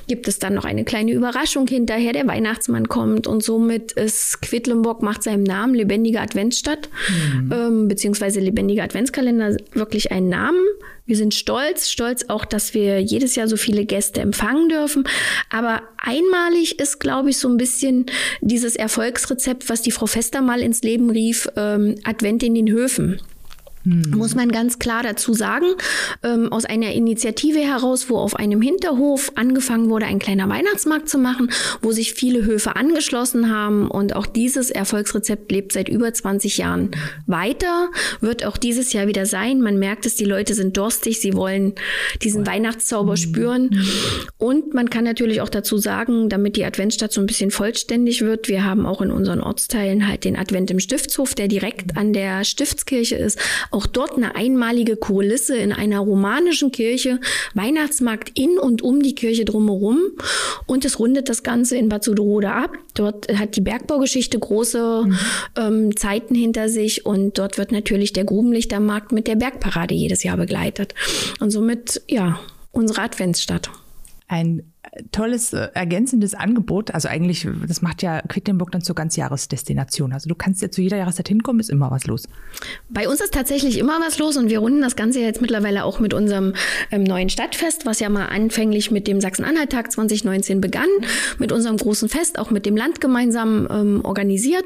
Gibt 0.06 0.28
es 0.28 0.38
dann 0.38 0.52
noch 0.52 0.66
eine 0.66 0.84
kleine 0.84 1.12
Überraschung 1.12 1.66
hinterher, 1.66 2.12
der 2.12 2.26
Weihnachtsmann 2.26 2.88
kommt 2.88 3.26
und 3.26 3.37
und 3.38 3.44
somit 3.44 3.92
ist 3.92 4.42
Quedlinburg 4.42 5.00
macht 5.00 5.22
seinem 5.22 5.44
Namen 5.44 5.72
lebendige 5.72 6.20
Adventsstadt, 6.20 6.88
mhm. 7.08 7.52
ähm, 7.52 7.88
beziehungsweise 7.88 8.40
lebendiger 8.40 8.82
Adventskalender 8.82 9.56
wirklich 9.74 10.10
einen 10.10 10.28
Namen. 10.28 10.58
Wir 11.06 11.16
sind 11.16 11.34
stolz, 11.34 11.88
stolz 11.88 12.24
auch, 12.26 12.44
dass 12.44 12.74
wir 12.74 13.00
jedes 13.00 13.36
Jahr 13.36 13.46
so 13.46 13.56
viele 13.56 13.84
Gäste 13.84 14.20
empfangen 14.22 14.68
dürfen. 14.70 15.04
Aber 15.50 15.82
einmalig 15.98 16.80
ist, 16.80 16.98
glaube 16.98 17.30
ich, 17.30 17.38
so 17.38 17.48
ein 17.48 17.58
bisschen 17.58 18.06
dieses 18.40 18.74
Erfolgsrezept, 18.74 19.68
was 19.68 19.82
die 19.82 19.92
Frau 19.92 20.06
Fester 20.06 20.42
mal 20.42 20.60
ins 20.60 20.82
Leben 20.82 21.08
rief, 21.10 21.48
ähm, 21.54 21.94
Advent 22.02 22.42
in 22.42 22.56
den 22.56 22.68
Höfen. 22.68 23.20
Hm. 23.88 24.10
Muss 24.16 24.34
man 24.34 24.52
ganz 24.52 24.78
klar 24.78 25.02
dazu 25.02 25.32
sagen, 25.32 25.66
ähm, 26.22 26.52
aus 26.52 26.64
einer 26.64 26.92
Initiative 26.92 27.60
heraus, 27.60 28.10
wo 28.10 28.18
auf 28.18 28.36
einem 28.36 28.60
Hinterhof 28.60 29.32
angefangen 29.34 29.88
wurde, 29.88 30.06
ein 30.06 30.18
kleiner 30.18 30.48
Weihnachtsmarkt 30.48 31.08
zu 31.08 31.18
machen, 31.18 31.50
wo 31.80 31.92
sich 31.92 32.12
viele 32.12 32.44
Höfe 32.44 32.76
angeschlossen 32.76 33.50
haben 33.50 33.90
und 33.90 34.14
auch 34.14 34.26
dieses 34.26 34.70
Erfolgsrezept 34.70 35.50
lebt 35.50 35.72
seit 35.72 35.88
über 35.88 36.12
20 36.12 36.58
Jahren 36.58 36.90
weiter, 37.26 37.88
wird 38.20 38.44
auch 38.44 38.56
dieses 38.56 38.92
Jahr 38.92 39.06
wieder 39.06 39.26
sein. 39.26 39.60
Man 39.62 39.78
merkt 39.78 40.04
es, 40.04 40.16
die 40.16 40.24
Leute 40.24 40.54
sind 40.54 40.76
durstig, 40.76 41.20
sie 41.20 41.34
wollen 41.34 41.74
diesen 42.22 42.46
Weihnachtszauber 42.46 43.12
hm. 43.12 43.16
spüren 43.16 43.86
und 44.36 44.74
man 44.74 44.90
kann 44.90 45.04
natürlich 45.04 45.40
auch 45.40 45.48
dazu 45.48 45.78
sagen, 45.78 46.28
damit 46.28 46.56
die 46.56 46.64
Adventstadt 46.64 47.12
so 47.12 47.20
ein 47.20 47.26
bisschen 47.26 47.50
vollständig 47.50 48.22
wird, 48.22 48.48
wir 48.48 48.64
haben 48.64 48.84
auch 48.84 49.00
in 49.00 49.10
unseren 49.10 49.40
Ortsteilen 49.40 50.06
halt 50.08 50.24
den 50.24 50.36
Advent 50.36 50.70
im 50.70 50.80
Stiftshof, 50.80 51.34
der 51.34 51.48
direkt 51.48 51.96
an 51.96 52.12
der 52.12 52.44
Stiftskirche 52.44 53.16
ist 53.16 53.38
auch 53.78 53.86
dort 53.86 54.16
eine 54.16 54.34
einmalige 54.34 54.96
Kulisse 54.96 55.56
in 55.56 55.72
einer 55.72 56.00
romanischen 56.00 56.72
Kirche, 56.72 57.20
Weihnachtsmarkt 57.54 58.36
in 58.36 58.58
und 58.58 58.82
um 58.82 59.00
die 59.00 59.14
Kirche 59.14 59.44
drumherum. 59.44 59.98
Und 60.66 60.84
es 60.84 60.98
rundet 60.98 61.28
das 61.28 61.44
Ganze 61.44 61.76
in 61.76 61.88
Bad 61.88 62.02
Suderode 62.02 62.50
ab. 62.50 62.72
Dort 62.94 63.32
hat 63.38 63.54
die 63.54 63.60
Bergbaugeschichte 63.60 64.36
große 64.36 65.04
mhm. 65.06 65.18
ähm, 65.56 65.96
Zeiten 65.96 66.34
hinter 66.34 66.68
sich 66.68 67.06
und 67.06 67.38
dort 67.38 67.56
wird 67.56 67.70
natürlich 67.70 68.12
der 68.12 68.24
Grubenlichtermarkt 68.24 69.12
mit 69.12 69.28
der 69.28 69.36
Bergparade 69.36 69.94
jedes 69.94 70.24
Jahr 70.24 70.36
begleitet. 70.36 70.94
Und 71.38 71.52
somit, 71.52 72.02
ja, 72.08 72.40
unsere 72.72 73.02
Adventsstadt. 73.02 73.70
Ein 74.26 74.72
tolles 75.12 75.52
äh, 75.52 75.68
ergänzendes 75.74 76.34
Angebot. 76.34 76.92
Also 76.92 77.08
eigentlich, 77.08 77.46
das 77.66 77.82
macht 77.82 78.02
ja 78.02 78.20
Quedlinburg 78.22 78.70
dann 78.72 78.82
zur 78.82 78.94
Ganzjahresdestination. 78.94 80.12
Also 80.12 80.28
du 80.28 80.34
kannst 80.34 80.62
ja 80.62 80.70
zu 80.70 80.82
jeder 80.82 80.96
Jahreszeit 80.96 81.28
hinkommen, 81.28 81.60
ist 81.60 81.70
immer 81.70 81.90
was 81.90 82.06
los. 82.06 82.28
Bei 82.88 83.08
uns 83.08 83.20
ist 83.20 83.34
tatsächlich 83.34 83.78
immer 83.78 83.98
was 84.04 84.18
los 84.18 84.36
und 84.36 84.50
wir 84.50 84.58
runden 84.58 84.80
das 84.80 84.96
Ganze 84.96 85.20
jetzt 85.20 85.40
mittlerweile 85.40 85.84
auch 85.84 86.00
mit 86.00 86.14
unserem 86.14 86.54
ähm, 86.90 87.04
neuen 87.04 87.28
Stadtfest, 87.28 87.86
was 87.86 88.00
ja 88.00 88.08
mal 88.08 88.26
anfänglich 88.26 88.90
mit 88.90 89.06
dem 89.06 89.20
Sachsen-Anhalt-Tag 89.20 89.92
2019 89.92 90.60
begann, 90.60 90.88
mit 91.38 91.52
unserem 91.52 91.76
großen 91.76 92.08
Fest, 92.08 92.38
auch 92.38 92.50
mit 92.50 92.66
dem 92.66 92.76
Land 92.76 93.00
gemeinsam 93.00 93.68
ähm, 93.70 94.04
organisiert, 94.04 94.64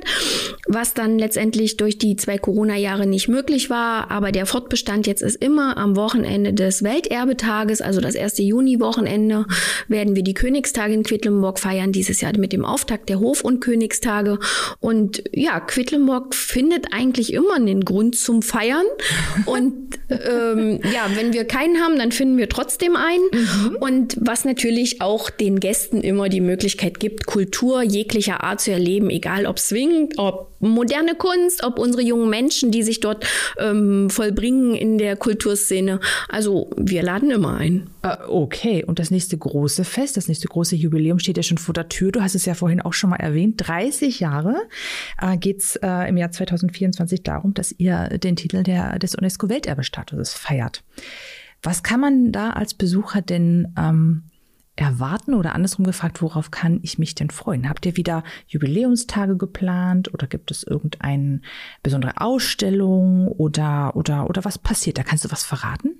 was 0.67 0.95
dann 0.95 1.19
letztendlich 1.19 1.77
durch 1.77 1.99
die 1.99 2.17
zwei 2.17 2.39
Corona-Jahre 2.39 3.07
nicht 3.07 3.29
möglich 3.29 3.71
war. 3.71 4.11
Aber 4.11 4.33
der 4.33 4.47
Fortbestand 4.47 5.07
jetzt 5.07 5.23
ist 5.23 5.37
immer 5.37 5.77
am 5.77 5.97
Wochenende 5.97 6.53
des 6.53 6.83
Welterbetages, 6.83 7.81
also 7.81 8.01
das 8.01 8.15
erste 8.15 8.43
Juni-Wochenende, 8.43 9.47
werden 9.89 10.12
werden 10.13 10.17
wir 10.17 10.25
die 10.25 10.35
Königstage 10.35 10.93
in 10.93 11.03
Quedlinburg 11.03 11.59
feiern, 11.59 11.93
dieses 11.93 12.21
Jahr 12.21 12.37
mit 12.37 12.53
dem 12.53 12.65
Auftakt 12.65 13.09
der 13.09 13.19
Hof- 13.19 13.43
und 13.43 13.61
Königstage. 13.61 14.39
Und 14.81 15.23
ja, 15.33 15.59
Quedlinburg 15.61 16.35
findet 16.35 16.93
eigentlich 16.93 17.33
immer 17.33 17.55
einen 17.55 17.85
Grund 17.85 18.17
zum 18.17 18.43
Feiern. 18.43 18.85
Und 19.47 19.99
ähm, 20.11 20.81
ja, 20.93 21.09
wenn 21.15 21.33
wir 21.33 21.45
keinen 21.45 21.81
haben, 21.81 21.99
dann 21.99 22.13
finden 22.13 22.37
wir 22.37 22.49
trotzdem 22.49 22.97
einen. 22.97 23.25
Mhm. 23.33 23.77
Und 23.81 24.17
was 24.21 24.45
natürlich 24.45 25.01
auch 25.01 25.31
den 25.31 25.61
Gästen 25.61 26.03
immer 26.03 26.29
die 26.29 26.41
Möglichkeit 26.41 27.01
gibt, 27.01 27.27
Kultur 27.27 27.83
jeglicher 27.83 28.45
Art 28.45 28.61
zu 28.61 28.71
erleben, 28.71 29.09
egal 29.09 29.47
ob 29.47 29.59
swingend, 29.59 30.19
ob 30.19 30.52
moderne 30.63 31.15
Kunst, 31.15 31.65
ob 31.65 31.79
unsere 31.79 32.03
jungen 32.03 32.31
Menschen, 32.31 32.71
die 32.71 32.83
sich 32.83 33.01
dort 33.01 33.27
ähm, 33.59 34.09
vollbringen 34.09 34.75
in 34.75 34.97
der 34.97 35.17
Kulturszene. 35.17 36.01
Also 36.29 36.71
wir 36.77 37.03
laden 37.03 37.31
immer 37.31 37.57
ein. 37.57 37.91
Äh, 38.03 38.17
okay, 38.29 38.85
und 38.85 38.99
das 38.99 39.11
nächste 39.11 39.37
große 39.37 39.85
Fest, 39.85 40.17
das 40.17 40.29
nächste 40.29 40.49
große 40.49 40.77
Jubiläum 40.77 41.19
steht 41.19 41.37
ja 41.37 41.43
schon 41.43 41.59
vor 41.59 41.75
der 41.75 41.89
Tür. 41.89 42.13
Du 42.13 42.23
hast 42.23 42.35
es 42.35 42.47
ja 42.47 42.55
vorhin 42.55 42.81
auch 42.81 42.93
schon 42.93 43.11
mal 43.11 43.17
erwähnt. 43.17 43.63
30 43.67 44.21
Jahre 44.21 44.57
äh, 45.21 45.37
geht 45.37 45.59
es 45.59 45.77
äh, 45.77 46.09
im 46.09 46.17
Jahr 46.17 46.31
2024 46.31 47.23
darum, 47.23 47.55
dass 47.55 47.73
ihr 47.77 48.19
den 48.19 48.37
Titel 48.37 48.63
der, 48.63 48.99
des 48.99 49.15
UNESCO-Welterbestatuses 49.15 50.35
feiert. 50.35 50.85
Was 51.63 51.83
kann 51.83 52.01
man 52.01 52.33
da 52.33 52.51
als 52.51 52.75
Besucher 52.75 53.23
denn 53.23 53.73
ähm, 53.79 54.25
erwarten 54.83 55.35
oder 55.35 55.55
andersrum 55.55 55.85
gefragt, 55.85 56.23
worauf 56.23 56.51
kann 56.51 56.81
ich 56.83 56.99
mich 56.99 57.15
denn 57.15 57.31
freuen? 57.31 57.69
Habt 57.69 57.87
ihr 57.87 57.97
wieder 57.97 58.23
Jubiläumstage 58.49 59.37
geplant 59.37 60.13
oder 60.13 60.27
gibt 60.27 60.51
es 60.51 60.63
irgendeine 60.63 61.41
besondere 61.83 62.21
Ausstellung 62.21 63.29
oder, 63.29 63.97
oder, 63.97 64.29
oder 64.29 64.45
was 64.45 64.59
passiert? 64.59 64.99
Da 64.99 65.03
kannst 65.03 65.25
du 65.25 65.31
was 65.31 65.45
verraten? 65.45 65.95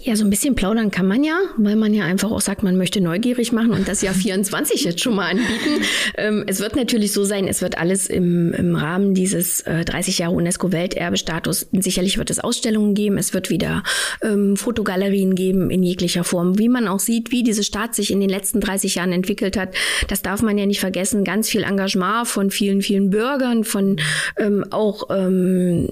Ja, 0.00 0.14
so 0.14 0.24
ein 0.24 0.30
bisschen 0.30 0.54
plaudern 0.54 0.92
kann 0.92 1.08
man 1.08 1.24
ja, 1.24 1.36
weil 1.56 1.74
man 1.74 1.92
ja 1.92 2.04
einfach 2.04 2.30
auch 2.30 2.40
sagt, 2.40 2.62
man 2.62 2.76
möchte 2.76 3.00
neugierig 3.00 3.50
machen 3.50 3.72
und 3.72 3.88
das 3.88 4.00
Jahr 4.00 4.14
24 4.28 4.84
jetzt 4.84 5.00
schon 5.00 5.16
mal 5.16 5.28
anbieten. 5.28 5.82
Ähm, 6.16 6.44
es 6.46 6.60
wird 6.60 6.76
natürlich 6.76 7.12
so 7.12 7.24
sein, 7.24 7.48
es 7.48 7.62
wird 7.62 7.78
alles 7.78 8.06
im, 8.06 8.52
im 8.52 8.76
Rahmen 8.76 9.14
dieses 9.14 9.60
äh, 9.62 9.84
30 9.84 10.18
Jahre 10.18 10.34
UNESCO-Welterbestatus, 10.34 11.66
sicherlich 11.72 12.16
wird 12.16 12.30
es 12.30 12.38
Ausstellungen 12.38 12.94
geben, 12.94 13.18
es 13.18 13.34
wird 13.34 13.50
wieder 13.50 13.82
ähm, 14.22 14.56
Fotogalerien 14.56 15.34
geben 15.34 15.68
in 15.68 15.82
jeglicher 15.82 16.22
Form. 16.22 16.60
Wie 16.60 16.68
man 16.68 16.86
auch 16.86 17.00
sieht, 17.00 17.32
wie 17.32 17.42
diese 17.42 17.64
Stadt 17.64 17.96
sich 17.96 18.12
in 18.12 18.20
den 18.20 18.30
letzten 18.30 18.60
30 18.60 18.94
Jahren 18.94 19.12
entwickelt 19.12 19.56
hat, 19.56 19.74
das 20.06 20.22
darf 20.22 20.42
man 20.42 20.56
ja 20.58 20.66
nicht 20.66 20.80
vergessen. 20.80 21.24
Ganz 21.24 21.48
viel 21.48 21.64
Engagement 21.64 22.28
von 22.28 22.52
vielen, 22.52 22.82
vielen 22.82 23.10
Bürgern, 23.10 23.64
von 23.64 23.96
ähm, 24.38 24.64
auch 24.70 25.08
ähm, 25.10 25.88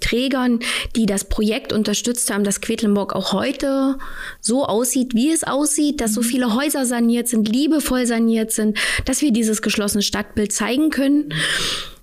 Trägern, 0.00 0.60
die 0.96 1.04
das 1.04 1.24
Projekt 1.24 1.74
unterstützt 1.74 2.32
haben, 2.32 2.42
dass 2.42 2.62
Quedlinburg 2.62 3.17
auch 3.18 3.32
heute 3.32 3.98
so 4.40 4.64
aussieht, 4.64 5.14
wie 5.14 5.30
es 5.30 5.42
aussieht, 5.42 6.00
dass 6.00 6.14
so 6.14 6.22
viele 6.22 6.54
Häuser 6.54 6.86
saniert 6.86 7.28
sind, 7.28 7.48
liebevoll 7.48 8.06
saniert 8.06 8.52
sind, 8.52 8.78
dass 9.04 9.20
wir 9.20 9.32
dieses 9.32 9.60
geschlossene 9.60 10.02
Stadtbild 10.02 10.52
zeigen 10.52 10.90
können. 10.90 11.34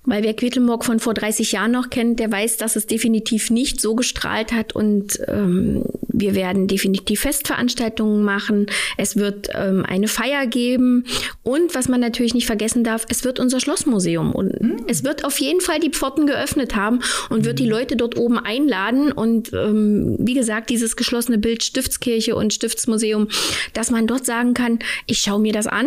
Weil 0.06 0.22
wer 0.22 0.34
Quedlinburg 0.34 0.84
von 0.84 1.00
vor 1.00 1.14
30 1.14 1.52
Jahren 1.52 1.72
noch 1.72 1.90
kennt, 1.90 2.20
der 2.20 2.30
weiß, 2.30 2.56
dass 2.56 2.76
es 2.76 2.86
definitiv 2.86 3.50
nicht 3.50 3.80
so 3.80 3.94
gestrahlt 3.94 4.52
hat. 4.52 4.74
Und 4.74 5.20
ähm, 5.28 5.84
wir 6.08 6.34
werden 6.34 6.68
definitiv 6.68 7.20
Festveranstaltungen 7.20 8.24
machen. 8.24 8.66
Es 8.96 9.16
wird 9.16 9.48
ähm, 9.52 9.84
eine 9.86 10.08
Feier 10.08 10.46
geben. 10.46 11.04
Und 11.42 11.74
was 11.74 11.88
man 11.88 12.00
natürlich 12.00 12.34
nicht 12.34 12.46
vergessen 12.46 12.84
darf, 12.84 13.04
es 13.08 13.24
wird 13.24 13.38
unser 13.40 13.60
Schlossmuseum. 13.60 14.32
Und 14.32 14.60
mhm. 14.60 14.76
es 14.86 15.04
wird 15.04 15.24
auf 15.24 15.38
jeden 15.40 15.60
Fall 15.60 15.80
die 15.80 15.90
Pforten 15.90 16.26
geöffnet 16.26 16.76
haben 16.76 17.00
und 17.28 17.44
wird 17.44 17.58
die 17.58 17.64
hm. 17.64 17.70
Leute 17.70 17.96
dort 17.96 18.16
oben 18.16 18.38
einladen. 18.38 19.12
Und 19.12 19.52
ähm, 19.52 20.16
wie 20.18 20.34
gesagt, 20.34 20.70
dieses 20.70 20.96
geschlossene 20.96 21.38
Bild 21.38 21.62
Stiftskirche 21.62 22.36
und 22.36 22.54
Stiftsmuseum, 22.54 23.28
dass 23.72 23.90
man 23.90 24.06
dort 24.06 24.24
sagen 24.24 24.54
kann, 24.54 24.78
ich 25.06 25.18
schaue 25.18 25.40
mir 25.40 25.52
das 25.52 25.66
an. 25.66 25.86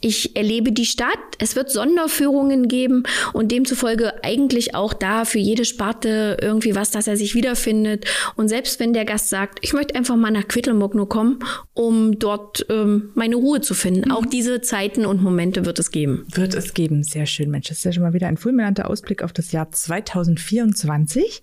Ich 0.00 0.36
erlebe 0.36 0.72
die 0.72 0.86
Stadt. 0.86 1.18
Es 1.38 1.56
wird 1.56 1.70
Sonderführungen 1.70 2.68
geben 2.68 3.02
und 3.32 3.50
demzufolge 3.50 4.22
eigentlich 4.22 4.74
auch 4.74 4.92
da 4.92 5.24
für 5.24 5.38
jede 5.38 5.64
Sparte 5.64 6.36
irgendwie 6.40 6.74
was, 6.74 6.90
dass 6.90 7.06
er 7.06 7.16
sich 7.16 7.34
wiederfindet. 7.34 8.06
Und 8.36 8.48
selbst 8.48 8.78
wenn 8.78 8.92
der 8.92 9.04
Gast 9.04 9.28
sagt, 9.28 9.58
ich 9.62 9.72
möchte 9.72 9.94
einfach 9.96 10.16
mal 10.16 10.30
nach 10.30 10.46
Quedlinburg 10.46 10.94
nur 10.94 11.08
kommen, 11.08 11.40
um 11.74 12.18
dort 12.18 12.66
ähm, 12.70 13.10
meine 13.14 13.36
Ruhe 13.36 13.60
zu 13.60 13.74
finden. 13.74 14.08
Mhm. 14.10 14.14
Auch 14.14 14.26
diese 14.26 14.60
Zeiten 14.60 15.04
und 15.04 15.22
Momente 15.22 15.64
wird 15.64 15.78
es 15.78 15.90
geben. 15.90 16.26
Wird 16.32 16.54
es 16.54 16.74
geben. 16.74 17.02
Sehr 17.02 17.26
schön, 17.26 17.50
Mensch. 17.50 17.68
Das 17.68 17.78
ist 17.78 17.84
ja 17.84 17.92
schon 17.92 18.04
mal 18.04 18.12
wieder 18.12 18.28
ein 18.28 18.36
fulminanter 18.36 18.88
Ausblick 18.88 19.22
auf 19.22 19.32
das 19.32 19.52
Jahr 19.52 19.70
2024 19.72 21.42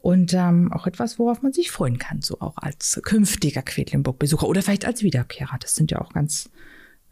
und 0.00 0.32
ähm, 0.34 0.72
auch 0.72 0.86
etwas, 0.86 1.18
worauf 1.18 1.42
man 1.42 1.52
sich 1.52 1.70
freuen 1.70 1.98
kann, 1.98 2.22
so 2.22 2.40
auch 2.40 2.56
als 2.56 3.00
künftiger 3.02 3.62
Quedlinburg-Besucher 3.62 4.46
oder 4.46 4.62
vielleicht 4.62 4.84
als 4.84 5.02
Wiederkehrer. 5.02 5.56
Das 5.60 5.74
sind 5.74 5.90
ja 5.90 6.00
auch 6.00 6.12
ganz 6.12 6.50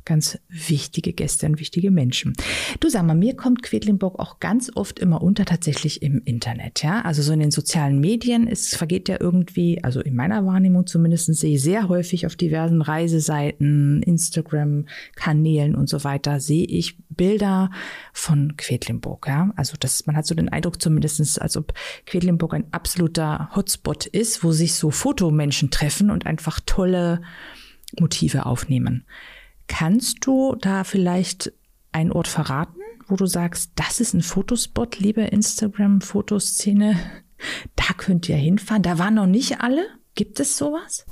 ganz 0.07 0.39
wichtige 0.49 1.13
Gäste 1.13 1.47
und 1.47 1.61
wichtige 1.61 1.91
Menschen. 1.91 2.33
Du 2.81 2.89
sag 2.89 3.05
mal, 3.05 3.15
mir 3.15 3.37
kommt 3.37 3.63
Quedlinburg 3.63 4.19
auch 4.19 4.41
ganz 4.41 4.71
oft 4.75 4.99
immer 4.99 5.21
unter 5.21 5.45
tatsächlich 5.45 6.01
im 6.01 6.23
Internet, 6.25 6.83
ja. 6.83 7.03
Also 7.03 7.21
so 7.21 7.33
in 7.33 7.41
den 7.41 7.51
sozialen 7.51 8.01
Medien, 8.01 8.49
es 8.49 8.75
vergeht 8.75 9.09
ja 9.09 9.19
irgendwie, 9.21 9.83
also 9.85 10.01
in 10.01 10.15
meiner 10.15 10.47
Wahrnehmung 10.47 10.87
zumindest 10.87 11.35
sehe 11.35 11.57
ich 11.57 11.63
sehr 11.63 11.89
häufig 11.89 12.25
auf 12.25 12.37
diversen 12.37 12.81
Reiseseiten, 12.81 14.03
Instagram-Kanälen 14.03 15.75
und 15.75 15.89
so 15.89 16.05
weiter, 16.05 16.41
sehe 16.41 16.65
ich 16.65 16.97
Bilder 17.09 17.71
von 18.13 18.57
Quedlinburg, 18.57 19.27
ja. 19.27 19.53
Also 19.57 19.77
das, 19.79 20.07
man 20.07 20.17
hat 20.17 20.27
so 20.27 20.35
den 20.35 20.49
Eindruck 20.49 20.81
zumindestens, 20.81 21.37
als 21.37 21.57
ob 21.57 21.75
Quedlinburg 22.07 22.55
ein 22.55 22.73
absoluter 22.73 23.51
Hotspot 23.57 24.07
ist, 24.07 24.45
wo 24.45 24.53
sich 24.53 24.75
so 24.75 24.91
Fotomenschen 24.91 25.71
treffen 25.71 26.11
und 26.11 26.27
einfach 26.27 26.61
tolle 26.65 27.23
Motive 27.99 28.47
aufnehmen. 28.47 29.05
Kannst 29.67 30.19
du 30.27 30.55
da 30.57 30.85
vielleicht 30.85 31.53
einen 31.93 32.13
Ort 32.13 32.29
verraten, 32.29 32.81
wo 33.09 33.17
du 33.17 33.27
sagst, 33.27 33.73
das 33.77 34.01
ist 34.01 34.15
ein 34.15 34.23
Fotospot, 34.23 34.99
liebe 34.99 35.23
Instagram-Fotoszene, 35.23 36.97
da 37.77 37.85
könnt 37.97 38.29
ihr 38.29 38.37
hinfahren? 38.37 38.83
Da 38.83 38.99
waren 38.99 39.15
noch 39.15 39.27
nicht 39.27 39.61
alle. 39.61 39.87
Gibt 40.15 40.41
es 40.41 40.57
sowas? 40.57 41.05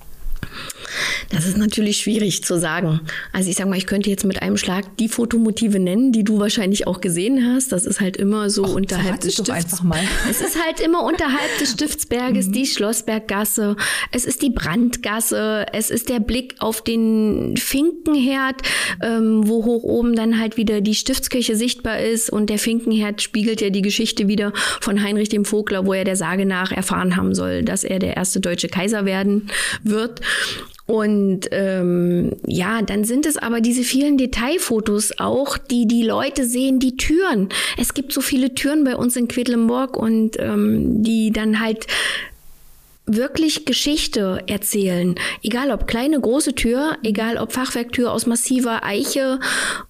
Das 1.31 1.47
ist 1.47 1.57
natürlich 1.57 1.99
schwierig 1.99 2.45
zu 2.45 2.59
sagen. 2.59 3.01
Also 3.33 3.51
ich 3.51 3.57
sage 3.57 3.71
mal, 3.71 3.77
ich 3.77 3.87
könnte 3.87 4.11
jetzt 4.11 4.25
mit 4.25 4.43
einem 4.43 4.57
Schlag 4.57 4.97
die 4.99 5.09
Fotomotive 5.09 5.79
nennen, 5.79 6.13
die 6.13 6.25
du 6.25 6.39
wahrscheinlich 6.39 6.87
auch 6.87 7.01
gesehen 7.01 7.53
hast. 7.53 7.73
Das 7.73 7.87
ist 7.87 8.01
halt 8.01 8.17
immer 8.17 8.51
so 8.51 8.65
Och, 8.65 8.75
unterhalb 8.75 9.21
des 9.21 9.35
Stifts. 9.35 9.83
Es 10.31 10.41
ist 10.41 10.63
halt 10.63 10.81
immer 10.81 11.05
unterhalb 11.05 11.59
des 11.59 11.73
Stiftsberges, 11.73 12.49
mhm. 12.49 12.53
die 12.53 12.67
Schlossberggasse. 12.67 13.77
Es 14.11 14.25
ist 14.25 14.43
die 14.43 14.51
Brandgasse. 14.51 15.67
Es 15.73 15.91
ist 15.91 16.09
der 16.09 16.21
Blick 16.21 16.55
auf 16.59 16.83
den 16.83 17.57
Finkenherd, 17.57 18.57
ähm, 19.03 19.47
wo 19.47 19.65
hoch 19.65 19.83
oben 19.83 20.15
dann 20.15 20.41
halt 20.41 20.57
wieder 20.57 20.81
die 20.81 20.95
Stiftskirche 20.95 21.57
sichtbar 21.57 22.01
ist. 22.01 22.31
Und 22.31 22.51
der 22.51 22.59
Finkenherd 22.59 23.23
spiegelt 23.23 23.61
ja 23.61 23.71
die 23.71 23.83
Geschichte 23.83 24.29
wieder 24.29 24.53
von 24.81 25.03
Heinrich 25.03 25.29
dem 25.29 25.45
Vogler, 25.45 25.87
wo 25.87 25.93
er 25.93 26.05
der 26.05 26.17
Sage 26.17 26.47
nach 26.47 26.73
erfahren 26.73 27.17
haben 27.17 27.35
soll, 27.35 27.63
dass 27.63 27.85
er 27.85 27.99
der 27.99 28.17
erste 28.17 28.41
deutsche 28.41 28.69
Kaiser 28.69 29.05
werden 29.05 29.51
wird. 29.83 30.21
Und 30.87 31.49
ähm, 31.51 32.33
ja, 32.47 32.83
dann 32.83 33.05
sind 33.05 33.25
es 33.25 33.39
aber 33.39 33.63
diese 33.63 33.83
vielen 33.83 34.19
Detailfotos 34.19 35.19
auch, 35.19 35.57
die 35.57 35.87
die 35.87 36.03
Leute 36.03 36.45
sehen, 36.45 36.79
die 36.79 36.97
Türen. 36.97 37.49
Es 37.79 37.95
gibt 37.95 38.13
so 38.13 38.21
viele 38.21 38.55
Türen 38.55 38.85
bei 38.85 38.95
uns 38.95 39.17
in 39.17 39.27
Quedlinburg 39.29 39.97
und 39.97 40.37
ähm, 40.39 41.03
die 41.03 41.31
dann 41.31 41.61
halt 41.61 41.87
wirklich 43.07 43.67
Geschichte 43.67 44.43
erzählen. 44.47 45.15
Egal 45.43 45.71
ob 45.71 45.87
kleine, 45.87 46.19
große 46.19 46.55
Tür, 46.55 46.97
egal 47.03 47.37
ob 47.37 47.53
Fachwerktür 47.53 48.11
aus 48.11 48.27
massiver 48.27 48.83
Eiche 48.83 49.41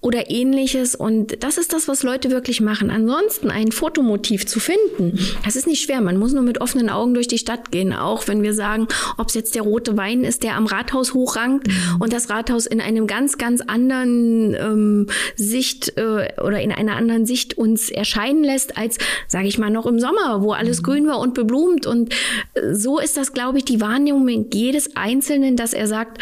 oder 0.00 0.31
ähnliches. 0.31 0.96
Und 0.96 1.42
das 1.44 1.57
ist 1.57 1.72
das, 1.72 1.87
was 1.87 2.03
Leute 2.03 2.31
wirklich 2.33 2.61
machen. 2.61 2.90
Ansonsten 2.90 3.50
ein 3.50 3.70
Fotomotiv 3.70 4.46
zu 4.46 4.59
finden, 4.59 5.18
das 5.44 5.55
ist 5.55 5.68
nicht 5.68 5.83
schwer. 5.85 6.00
Man 6.00 6.16
muss 6.16 6.33
nur 6.33 6.42
mit 6.42 6.61
offenen 6.61 6.90
Augen 6.90 7.14
durch 7.14 7.29
die 7.29 7.38
Stadt 7.38 7.70
gehen. 7.70 7.92
Auch 7.92 8.27
wenn 8.27 8.42
wir 8.42 8.53
sagen, 8.53 8.88
ob 9.16 9.29
es 9.29 9.35
jetzt 9.35 9.55
der 9.55 9.62
rote 9.62 9.96
Wein 9.96 10.24
ist, 10.24 10.42
der 10.42 10.57
am 10.57 10.66
Rathaus 10.66 11.14
hochrankt 11.14 11.68
mhm. 11.68 12.00
und 12.00 12.12
das 12.12 12.31
Rathaus 12.31 12.66
in 12.66 12.81
einem 12.81 13.07
ganz, 13.07 13.38
ganz 13.38 13.61
anderen 13.61 14.55
ähm, 14.55 15.07
Sicht 15.37 15.96
äh, 15.96 16.33
oder 16.42 16.61
in 16.61 16.72
einer 16.72 16.96
anderen 16.96 17.27
Sicht 17.27 17.57
uns 17.57 17.90
erscheinen 17.90 18.42
lässt, 18.42 18.77
als, 18.77 18.98
sage 19.29 19.46
ich 19.46 19.57
mal, 19.59 19.70
noch 19.70 19.87
im 19.87 20.00
Sommer, 20.00 20.42
wo 20.42 20.53
alles 20.53 20.83
grün 20.83 21.07
war 21.07 21.20
und 21.20 21.35
beblumt. 21.35 21.87
Und 21.87 22.12
äh, 22.55 22.74
so 22.74 23.04
ist 23.05 23.17
das, 23.17 23.33
glaube 23.33 23.59
ich, 23.59 23.64
die 23.64 23.81
Wahrnehmung 23.81 24.47
jedes 24.53 24.97
Einzelnen, 24.97 25.57
dass 25.57 25.73
er 25.73 25.87
sagt, 25.87 26.21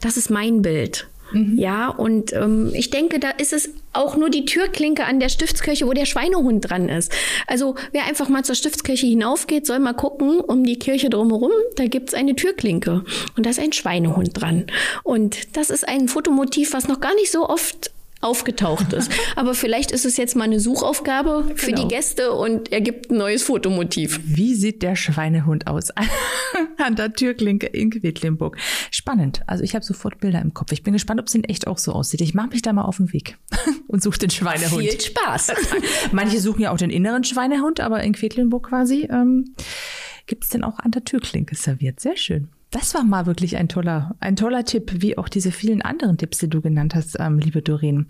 das 0.00 0.16
ist 0.16 0.30
mein 0.30 0.62
Bild. 0.62 1.08
Mhm. 1.32 1.58
Ja, 1.58 1.88
und 1.88 2.32
ähm, 2.32 2.70
ich 2.74 2.90
denke, 2.90 3.18
da 3.18 3.30
ist 3.30 3.52
es 3.52 3.70
auch 3.92 4.16
nur 4.16 4.30
die 4.30 4.44
Türklinke 4.44 5.04
an 5.04 5.20
der 5.20 5.28
Stiftskirche, 5.28 5.86
wo 5.86 5.92
der 5.92 6.06
Schweinehund 6.06 6.68
dran 6.68 6.88
ist. 6.88 7.12
Also 7.46 7.74
wer 7.92 8.06
einfach 8.06 8.28
mal 8.28 8.44
zur 8.44 8.54
Stiftskirche 8.54 9.06
hinaufgeht, 9.06 9.66
soll 9.66 9.78
mal 9.78 9.92
gucken, 9.92 10.40
um 10.40 10.64
die 10.64 10.78
Kirche 10.78 11.10
drumherum, 11.10 11.50
da 11.76 11.86
gibt 11.86 12.08
es 12.08 12.14
eine 12.14 12.34
Türklinke 12.34 13.04
und 13.36 13.46
da 13.46 13.50
ist 13.50 13.60
ein 13.60 13.72
Schweinehund 13.72 14.40
dran. 14.40 14.66
Und 15.02 15.56
das 15.56 15.70
ist 15.70 15.86
ein 15.86 16.08
Fotomotiv, 16.08 16.72
was 16.72 16.88
noch 16.88 17.00
gar 17.00 17.14
nicht 17.14 17.30
so 17.30 17.48
oft 17.48 17.90
aufgetaucht 18.20 18.92
ist. 18.92 19.10
Aber 19.36 19.54
vielleicht 19.54 19.90
ist 19.90 20.04
es 20.04 20.16
jetzt 20.16 20.36
mal 20.36 20.44
eine 20.44 20.60
Suchaufgabe 20.60 21.52
für 21.54 21.66
genau. 21.66 21.82
die 21.82 21.88
Gäste 21.88 22.32
und 22.32 22.72
ergibt 22.72 23.10
ein 23.10 23.18
neues 23.18 23.44
Fotomotiv. 23.44 24.20
Wie 24.24 24.54
sieht 24.54 24.82
der 24.82 24.96
Schweinehund 24.96 25.66
aus 25.66 25.90
an 26.78 26.96
der 26.96 27.12
Türklinke 27.12 27.66
in 27.66 27.90
Quedlinburg? 27.90 28.56
Spannend. 28.90 29.42
Also 29.46 29.62
ich 29.62 29.74
habe 29.74 29.84
sofort 29.84 30.18
Bilder 30.18 30.40
im 30.40 30.54
Kopf. 30.54 30.72
Ich 30.72 30.82
bin 30.82 30.92
gespannt, 30.92 31.20
ob 31.20 31.28
es 31.28 31.34
in 31.34 31.44
echt 31.44 31.66
auch 31.66 31.78
so 31.78 31.92
aussieht. 31.92 32.20
Ich 32.20 32.34
mache 32.34 32.48
mich 32.48 32.62
da 32.62 32.72
mal 32.72 32.82
auf 32.82 32.96
den 32.96 33.12
Weg 33.12 33.38
und 33.86 34.02
suche 34.02 34.18
den 34.18 34.30
Schweinehund. 34.30 34.82
Viel 34.82 35.00
Spaß. 35.00 35.52
Manche 36.12 36.40
suchen 36.40 36.62
ja 36.62 36.72
auch 36.72 36.78
den 36.78 36.90
inneren 36.90 37.24
Schweinehund, 37.24 37.80
aber 37.80 38.02
in 38.02 38.12
Quedlinburg 38.12 38.68
quasi 38.68 39.08
ähm, 39.10 39.54
gibt 40.26 40.44
es 40.44 40.50
den 40.50 40.64
auch 40.64 40.78
an 40.78 40.90
der 40.90 41.04
Türklinke 41.04 41.54
serviert. 41.54 42.00
Sehr 42.00 42.16
schön. 42.16 42.48
Das 42.70 42.92
war 42.94 43.02
mal 43.02 43.24
wirklich 43.24 43.56
ein 43.56 43.68
toller, 43.68 44.14
ein 44.20 44.36
toller 44.36 44.62
Tipp, 44.62 44.92
wie 44.96 45.16
auch 45.16 45.30
diese 45.30 45.52
vielen 45.52 45.80
anderen 45.80 46.18
Tipps, 46.18 46.36
die 46.36 46.50
du 46.50 46.60
genannt 46.60 46.94
hast, 46.94 47.16
ähm, 47.18 47.38
liebe 47.38 47.62
Doreen. 47.62 48.08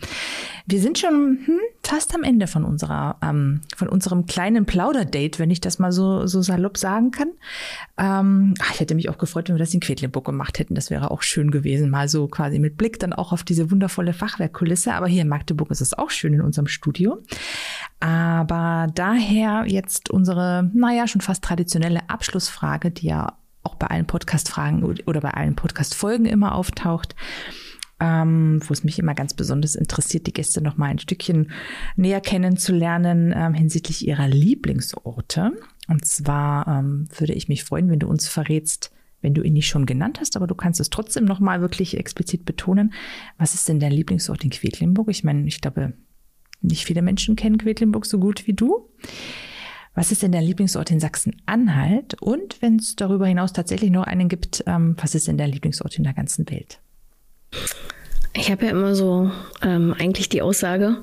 Wir 0.66 0.80
sind 0.80 0.98
schon 0.98 1.38
hm, 1.44 1.58
fast 1.84 2.12
am 2.12 2.24
Ende 2.24 2.48
von 2.48 2.64
unserer, 2.64 3.18
ähm, 3.22 3.60
von 3.76 3.88
unserem 3.88 4.26
kleinen 4.26 4.66
Plauderdate, 4.66 5.38
wenn 5.38 5.52
ich 5.52 5.60
das 5.60 5.78
mal 5.78 5.92
so, 5.92 6.26
so 6.26 6.42
salopp 6.42 6.76
sagen 6.76 7.12
kann. 7.12 7.28
Ähm, 7.98 8.54
ach, 8.60 8.72
ich 8.74 8.80
hätte 8.80 8.96
mich 8.96 9.08
auch 9.08 9.18
gefreut, 9.18 9.48
wenn 9.48 9.54
wir 9.54 9.60
das 9.60 9.74
in 9.74 9.80
Quedlinburg 9.80 10.24
gemacht 10.24 10.58
hätten. 10.58 10.74
Das 10.74 10.90
wäre 10.90 11.12
auch 11.12 11.22
schön 11.22 11.52
gewesen, 11.52 11.88
mal 11.88 12.08
so 12.08 12.26
quasi 12.26 12.58
mit 12.58 12.76
Blick 12.76 12.98
dann 12.98 13.12
auch 13.12 13.32
auf 13.32 13.44
diese 13.44 13.70
wundervolle 13.70 14.12
Fachwerkkulisse. 14.12 14.92
Aber 14.92 15.06
hier 15.06 15.22
in 15.22 15.28
Magdeburg 15.28 15.70
ist 15.70 15.82
es 15.82 15.96
auch 15.96 16.10
schön 16.10 16.34
in 16.34 16.40
unserem 16.40 16.66
Studio. 16.66 17.22
Aber 18.00 18.88
daher 18.92 19.64
jetzt 19.68 20.10
unsere, 20.10 20.68
naja, 20.74 21.06
schon 21.06 21.20
fast 21.20 21.44
traditionelle 21.44 22.10
Abschlussfrage, 22.10 22.90
die 22.90 23.06
ja 23.06 23.37
auch 23.68 23.74
bei 23.74 23.88
allen 23.88 24.06
Podcast-Fragen 24.06 24.82
oder 24.82 25.20
bei 25.20 25.30
allen 25.30 25.56
Podcast-Folgen 25.56 26.24
immer 26.24 26.54
auftaucht. 26.54 27.14
Ähm, 28.00 28.60
wo 28.64 28.72
es 28.72 28.84
mich 28.84 29.00
immer 29.00 29.14
ganz 29.14 29.34
besonders 29.34 29.74
interessiert, 29.74 30.28
die 30.28 30.32
Gäste 30.32 30.62
noch 30.62 30.76
mal 30.76 30.86
ein 30.86 31.00
Stückchen 31.00 31.50
näher 31.96 32.20
kennenzulernen 32.20 33.34
ähm, 33.36 33.54
hinsichtlich 33.54 34.06
ihrer 34.06 34.28
Lieblingsorte. 34.28 35.50
Und 35.88 36.04
zwar 36.04 36.68
ähm, 36.68 37.08
würde 37.18 37.32
ich 37.32 37.48
mich 37.48 37.64
freuen, 37.64 37.90
wenn 37.90 37.98
du 37.98 38.06
uns 38.06 38.28
verrätst, 38.28 38.92
wenn 39.20 39.34
du 39.34 39.42
ihn 39.42 39.54
nicht 39.54 39.66
schon 39.66 39.84
genannt 39.84 40.20
hast, 40.20 40.36
aber 40.36 40.46
du 40.46 40.54
kannst 40.54 40.78
es 40.78 40.90
trotzdem 40.90 41.24
noch 41.24 41.40
mal 41.40 41.60
wirklich 41.60 41.96
explizit 41.96 42.44
betonen. 42.44 42.92
Was 43.36 43.54
ist 43.54 43.68
denn 43.68 43.80
dein 43.80 43.90
Lieblingsort 43.90 44.44
in 44.44 44.50
Quedlinburg? 44.50 45.08
Ich 45.08 45.24
meine, 45.24 45.48
ich 45.48 45.60
glaube, 45.60 45.94
nicht 46.60 46.84
viele 46.84 47.02
Menschen 47.02 47.34
kennen 47.34 47.58
Quedlinburg 47.58 48.06
so 48.06 48.20
gut 48.20 48.46
wie 48.46 48.54
du. 48.54 48.88
Was 49.98 50.12
ist 50.12 50.22
denn 50.22 50.30
dein 50.30 50.44
Lieblingsort 50.44 50.92
in 50.92 51.00
Sachsen-Anhalt? 51.00 52.22
Und 52.22 52.62
wenn 52.62 52.76
es 52.76 52.94
darüber 52.94 53.26
hinaus 53.26 53.52
tatsächlich 53.52 53.90
noch 53.90 54.04
einen 54.04 54.28
gibt, 54.28 54.62
ähm, 54.64 54.94
was 54.96 55.16
ist 55.16 55.26
denn 55.26 55.36
dein 55.36 55.50
Lieblingsort 55.50 55.98
in 55.98 56.04
der 56.04 56.12
ganzen 56.12 56.48
Welt? 56.50 56.78
Ich 58.38 58.50
habe 58.52 58.66
ja 58.66 58.70
immer 58.70 58.94
so 58.94 59.30
ähm, 59.62 59.94
eigentlich 59.98 60.28
die 60.28 60.42
Aussage, 60.42 60.98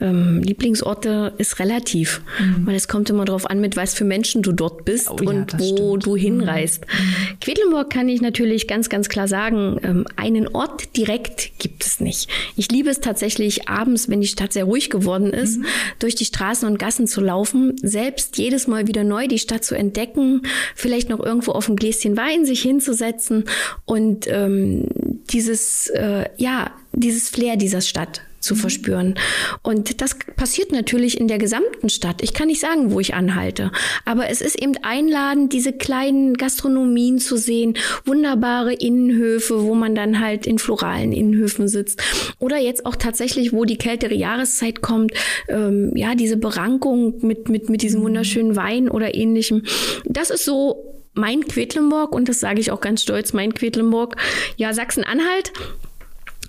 ähm, 0.00 0.42
Lieblingsorte 0.42 1.32
ist 1.38 1.58
relativ, 1.58 2.20
mhm. 2.38 2.66
weil 2.66 2.74
es 2.74 2.88
kommt 2.88 3.08
immer 3.08 3.24
darauf 3.24 3.48
an, 3.48 3.60
mit 3.60 3.76
was 3.76 3.94
für 3.94 4.04
Menschen 4.04 4.42
du 4.42 4.52
dort 4.52 4.84
bist 4.84 5.10
oh, 5.10 5.16
und 5.24 5.52
ja, 5.52 5.58
wo 5.58 5.64
stimmt. 5.64 6.06
du 6.06 6.16
hinreist. 6.16 6.86
Mhm. 6.86 7.40
Quedlinburg 7.40 7.88
kann 7.88 8.08
ich 8.10 8.20
natürlich 8.20 8.68
ganz, 8.68 8.90
ganz 8.90 9.08
klar 9.08 9.28
sagen, 9.28 9.80
ähm, 9.82 10.06
einen 10.16 10.46
Ort 10.48 10.96
direkt 10.96 11.52
gibt 11.58 11.84
es 11.84 12.00
nicht. 12.00 12.28
Ich 12.56 12.70
liebe 12.70 12.90
es 12.90 13.00
tatsächlich 13.00 13.66
abends, 13.68 14.10
wenn 14.10 14.20
die 14.20 14.26
Stadt 14.26 14.52
sehr 14.52 14.64
ruhig 14.64 14.90
geworden 14.90 15.32
ist, 15.32 15.58
mhm. 15.58 15.66
durch 16.00 16.14
die 16.14 16.26
Straßen 16.26 16.68
und 16.68 16.78
Gassen 16.78 17.06
zu 17.06 17.22
laufen, 17.22 17.76
selbst 17.82 18.36
jedes 18.36 18.66
Mal 18.66 18.86
wieder 18.86 19.04
neu 19.04 19.26
die 19.26 19.38
Stadt 19.38 19.64
zu 19.64 19.74
entdecken, 19.74 20.42
vielleicht 20.74 21.08
noch 21.08 21.20
irgendwo 21.20 21.52
auf 21.52 21.68
ein 21.68 21.76
Gläschen 21.76 22.16
Wein 22.18 22.44
sich 22.44 22.60
hinzusetzen 22.60 23.44
und 23.86 24.26
ähm, 24.28 24.88
dieses, 25.30 25.88
äh, 25.88 26.26
ja, 26.36 26.72
dieses 26.92 27.28
Flair 27.28 27.56
dieser 27.56 27.80
Stadt 27.80 28.22
zu 28.44 28.54
mhm. 28.54 28.58
verspüren. 28.58 29.14
Und 29.62 30.00
das 30.00 30.16
passiert 30.36 30.70
natürlich 30.70 31.18
in 31.18 31.26
der 31.26 31.38
gesamten 31.38 31.88
Stadt. 31.88 32.22
Ich 32.22 32.34
kann 32.34 32.48
nicht 32.48 32.60
sagen, 32.60 32.92
wo 32.92 33.00
ich 33.00 33.14
anhalte, 33.14 33.72
aber 34.04 34.28
es 34.28 34.40
ist 34.40 34.60
eben 34.60 34.74
einladend, 34.82 35.52
diese 35.52 35.72
kleinen 35.72 36.34
Gastronomien 36.34 37.18
zu 37.18 37.36
sehen, 37.36 37.74
wunderbare 38.04 38.74
Innenhöfe, 38.74 39.64
wo 39.64 39.74
man 39.74 39.94
dann 39.94 40.20
halt 40.20 40.46
in 40.46 40.58
floralen 40.58 41.12
Innenhöfen 41.12 41.68
sitzt. 41.68 42.02
Oder 42.38 42.58
jetzt 42.58 42.86
auch 42.86 42.96
tatsächlich, 42.96 43.52
wo 43.52 43.64
die 43.64 43.78
kältere 43.78 44.14
Jahreszeit 44.14 44.82
kommt, 44.82 45.12
ähm, 45.48 45.92
ja, 45.96 46.14
diese 46.14 46.36
Berankung 46.36 47.26
mit, 47.26 47.48
mit, 47.48 47.70
mit 47.70 47.82
diesem 47.82 48.00
mhm. 48.00 48.04
wunderschönen 48.04 48.56
Wein 48.56 48.90
oder 48.90 49.14
ähnlichem. 49.14 49.62
Das 50.04 50.30
ist 50.30 50.44
so 50.44 50.93
mein 51.14 51.46
Quedlinburg 51.46 52.12
und 52.12 52.28
das 52.28 52.40
sage 52.40 52.60
ich 52.60 52.70
auch 52.70 52.80
ganz 52.80 53.02
stolz, 53.02 53.32
mein 53.32 53.54
Quedlinburg. 53.54 54.16
Ja, 54.56 54.72
Sachsen-Anhalt 54.72 55.52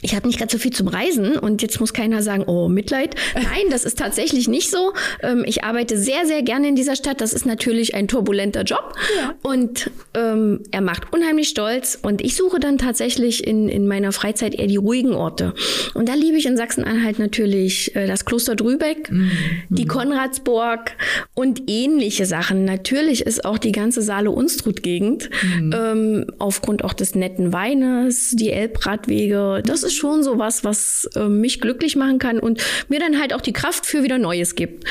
ich 0.06 0.16
habe 0.16 0.28
nicht 0.28 0.38
ganz 0.38 0.52
so 0.52 0.60
viel 0.60 0.72
zum 0.72 0.88
Reisen 0.88 1.36
und 1.38 1.64
jetzt 1.64 1.80
muss 1.80 1.92
keiner 1.92 2.22
sagen, 2.22 2.44
oh, 2.46 2.70
Mitleid. 2.70 3.16
Nein, 3.34 3.72
das 3.72 3.86
ist 3.86 3.98
tatsächlich 3.98 4.48
nicht 4.48 4.70
so. 4.70 4.94
Ähm, 5.24 5.44
ich 5.48 5.64
arbeite 5.64 5.98
sehr, 5.98 6.28
sehr 6.28 6.44
gerne 6.44 6.68
in 6.68 6.76
dieser 6.76 6.96
Stadt. 6.96 7.22
Das 7.22 7.34
ist 7.34 7.48
natürlich 7.48 7.96
ein 7.96 8.08
turbulenter 8.08 8.62
Job 8.62 8.94
ja. 9.20 9.34
und 9.42 9.90
ähm, 10.14 10.62
er 10.70 10.82
macht 10.82 11.12
unheimlich 11.12 11.50
stolz 11.50 11.98
und 12.00 12.22
ich 12.22 12.36
suche 12.36 12.60
dann 12.60 12.78
tatsächlich 12.78 13.48
in, 13.48 13.68
in 13.68 13.88
meiner 13.88 14.12
Freizeit 14.12 14.54
eher 14.54 14.68
die 14.68 14.76
ruhigen 14.76 15.14
Orte. 15.14 15.56
Und 15.96 16.08
da 16.08 16.14
liebe 16.14 16.38
ich 16.38 16.46
in 16.46 16.56
Sachsen-Anhalt 16.56 17.18
natürlich 17.18 17.96
äh, 17.96 18.06
das 18.06 18.26
Kloster 18.26 18.56
Drübeck, 18.56 19.10
mhm. 19.10 19.32
die 19.70 19.86
Konradsburg 19.86 20.92
und 21.34 21.64
ähnliche 21.66 22.28
Sachen. 22.28 22.64
Natürlich 22.64 23.26
ist 23.26 23.44
auch 23.44 23.58
die 23.58 23.72
ganze 23.72 24.04
Saale-Unstrut-Gegend 24.04 25.32
mhm. 25.42 25.74
ähm, 25.76 26.26
aufgrund 26.38 26.84
auch 26.84 26.94
des 26.94 27.16
netten 27.16 27.54
Weines, 27.54 28.36
die 28.36 28.52
Elbradwege, 28.52 29.64
das 29.66 29.82
ist 29.82 29.95
schon 29.96 30.24
so 30.24 30.38
was, 30.38 30.64
was 30.64 31.10
äh, 31.16 31.28
mich 31.28 31.62
glücklich 31.62 31.96
machen 31.96 32.20
kann 32.20 32.40
und 32.40 32.62
mir 32.90 33.00
dann 33.00 33.20
halt 33.20 33.34
auch 33.34 33.42
die 33.42 33.54
Kraft 33.54 33.86
für 33.86 34.04
wieder 34.04 34.18
Neues 34.18 34.56
gibt. 34.56 34.86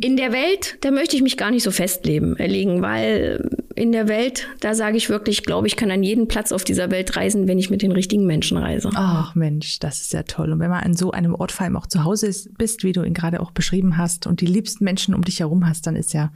In 0.00 0.16
der 0.16 0.32
Welt, 0.32 0.76
da 0.80 0.90
möchte 0.90 1.16
ich 1.16 1.22
mich 1.22 1.36
gar 1.36 1.50
nicht 1.50 1.62
so 1.62 1.70
festleben, 1.70 2.36
erlegen, 2.36 2.82
weil 2.82 3.50
in 3.74 3.92
der 3.92 4.08
Welt, 4.08 4.48
da 4.60 4.74
sage 4.74 4.96
ich 4.96 5.08
wirklich, 5.08 5.44
glaube 5.44 5.66
ich, 5.66 5.76
kann 5.76 5.90
an 5.90 6.02
jeden 6.02 6.28
Platz 6.28 6.52
auf 6.52 6.64
dieser 6.64 6.90
Welt 6.90 7.16
reisen, 7.16 7.48
wenn 7.48 7.58
ich 7.58 7.70
mit 7.70 7.82
den 7.82 7.92
richtigen 7.92 8.26
Menschen 8.26 8.58
reise. 8.58 8.90
Ach 8.94 9.34
Mensch, 9.34 9.78
das 9.78 10.00
ist 10.00 10.12
ja 10.12 10.22
toll. 10.22 10.52
Und 10.52 10.60
wenn 10.60 10.70
man 10.70 10.82
an 10.82 10.94
so 10.94 11.12
einem 11.12 11.34
Ort 11.34 11.52
vor 11.52 11.64
allem 11.64 11.76
auch 11.76 11.86
zu 11.86 12.04
Hause 12.04 12.30
bist, 12.58 12.84
wie 12.84 12.92
du 12.92 13.02
ihn 13.02 13.14
gerade 13.14 13.40
auch 13.40 13.52
beschrieben 13.52 13.96
hast, 13.96 14.26
und 14.26 14.40
die 14.40 14.46
liebsten 14.46 14.84
Menschen 14.84 15.14
um 15.14 15.22
dich 15.22 15.40
herum 15.40 15.66
hast, 15.66 15.86
dann 15.86 15.96
ist 15.96 16.12
ja 16.12 16.32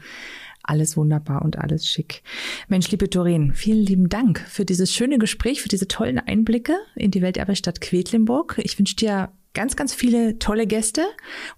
alles 0.65 0.97
wunderbar 0.97 1.43
und 1.43 1.59
alles 1.59 1.87
schick. 1.87 2.23
Mensch, 2.69 2.91
liebe 2.91 3.09
Doreen, 3.09 3.53
vielen 3.55 3.85
lieben 3.85 4.09
Dank 4.09 4.41
für 4.41 4.65
dieses 4.65 4.93
schöne 4.93 5.19
Gespräch, 5.19 5.63
für 5.63 5.69
diese 5.69 5.89
tollen 5.89 6.19
Einblicke 6.19 6.77
in 6.97 7.11
die 7.11 7.23
Welterbestadt 7.23 7.81
Quedlinburg. 7.81 8.61
Ich 8.63 8.79
wünsche 8.79 8.97
dir 8.97 9.31
ganz, 9.55 9.77
ganz 9.77 9.95
viele 9.95 10.39
tolle 10.39 10.67
Gäste 10.67 11.03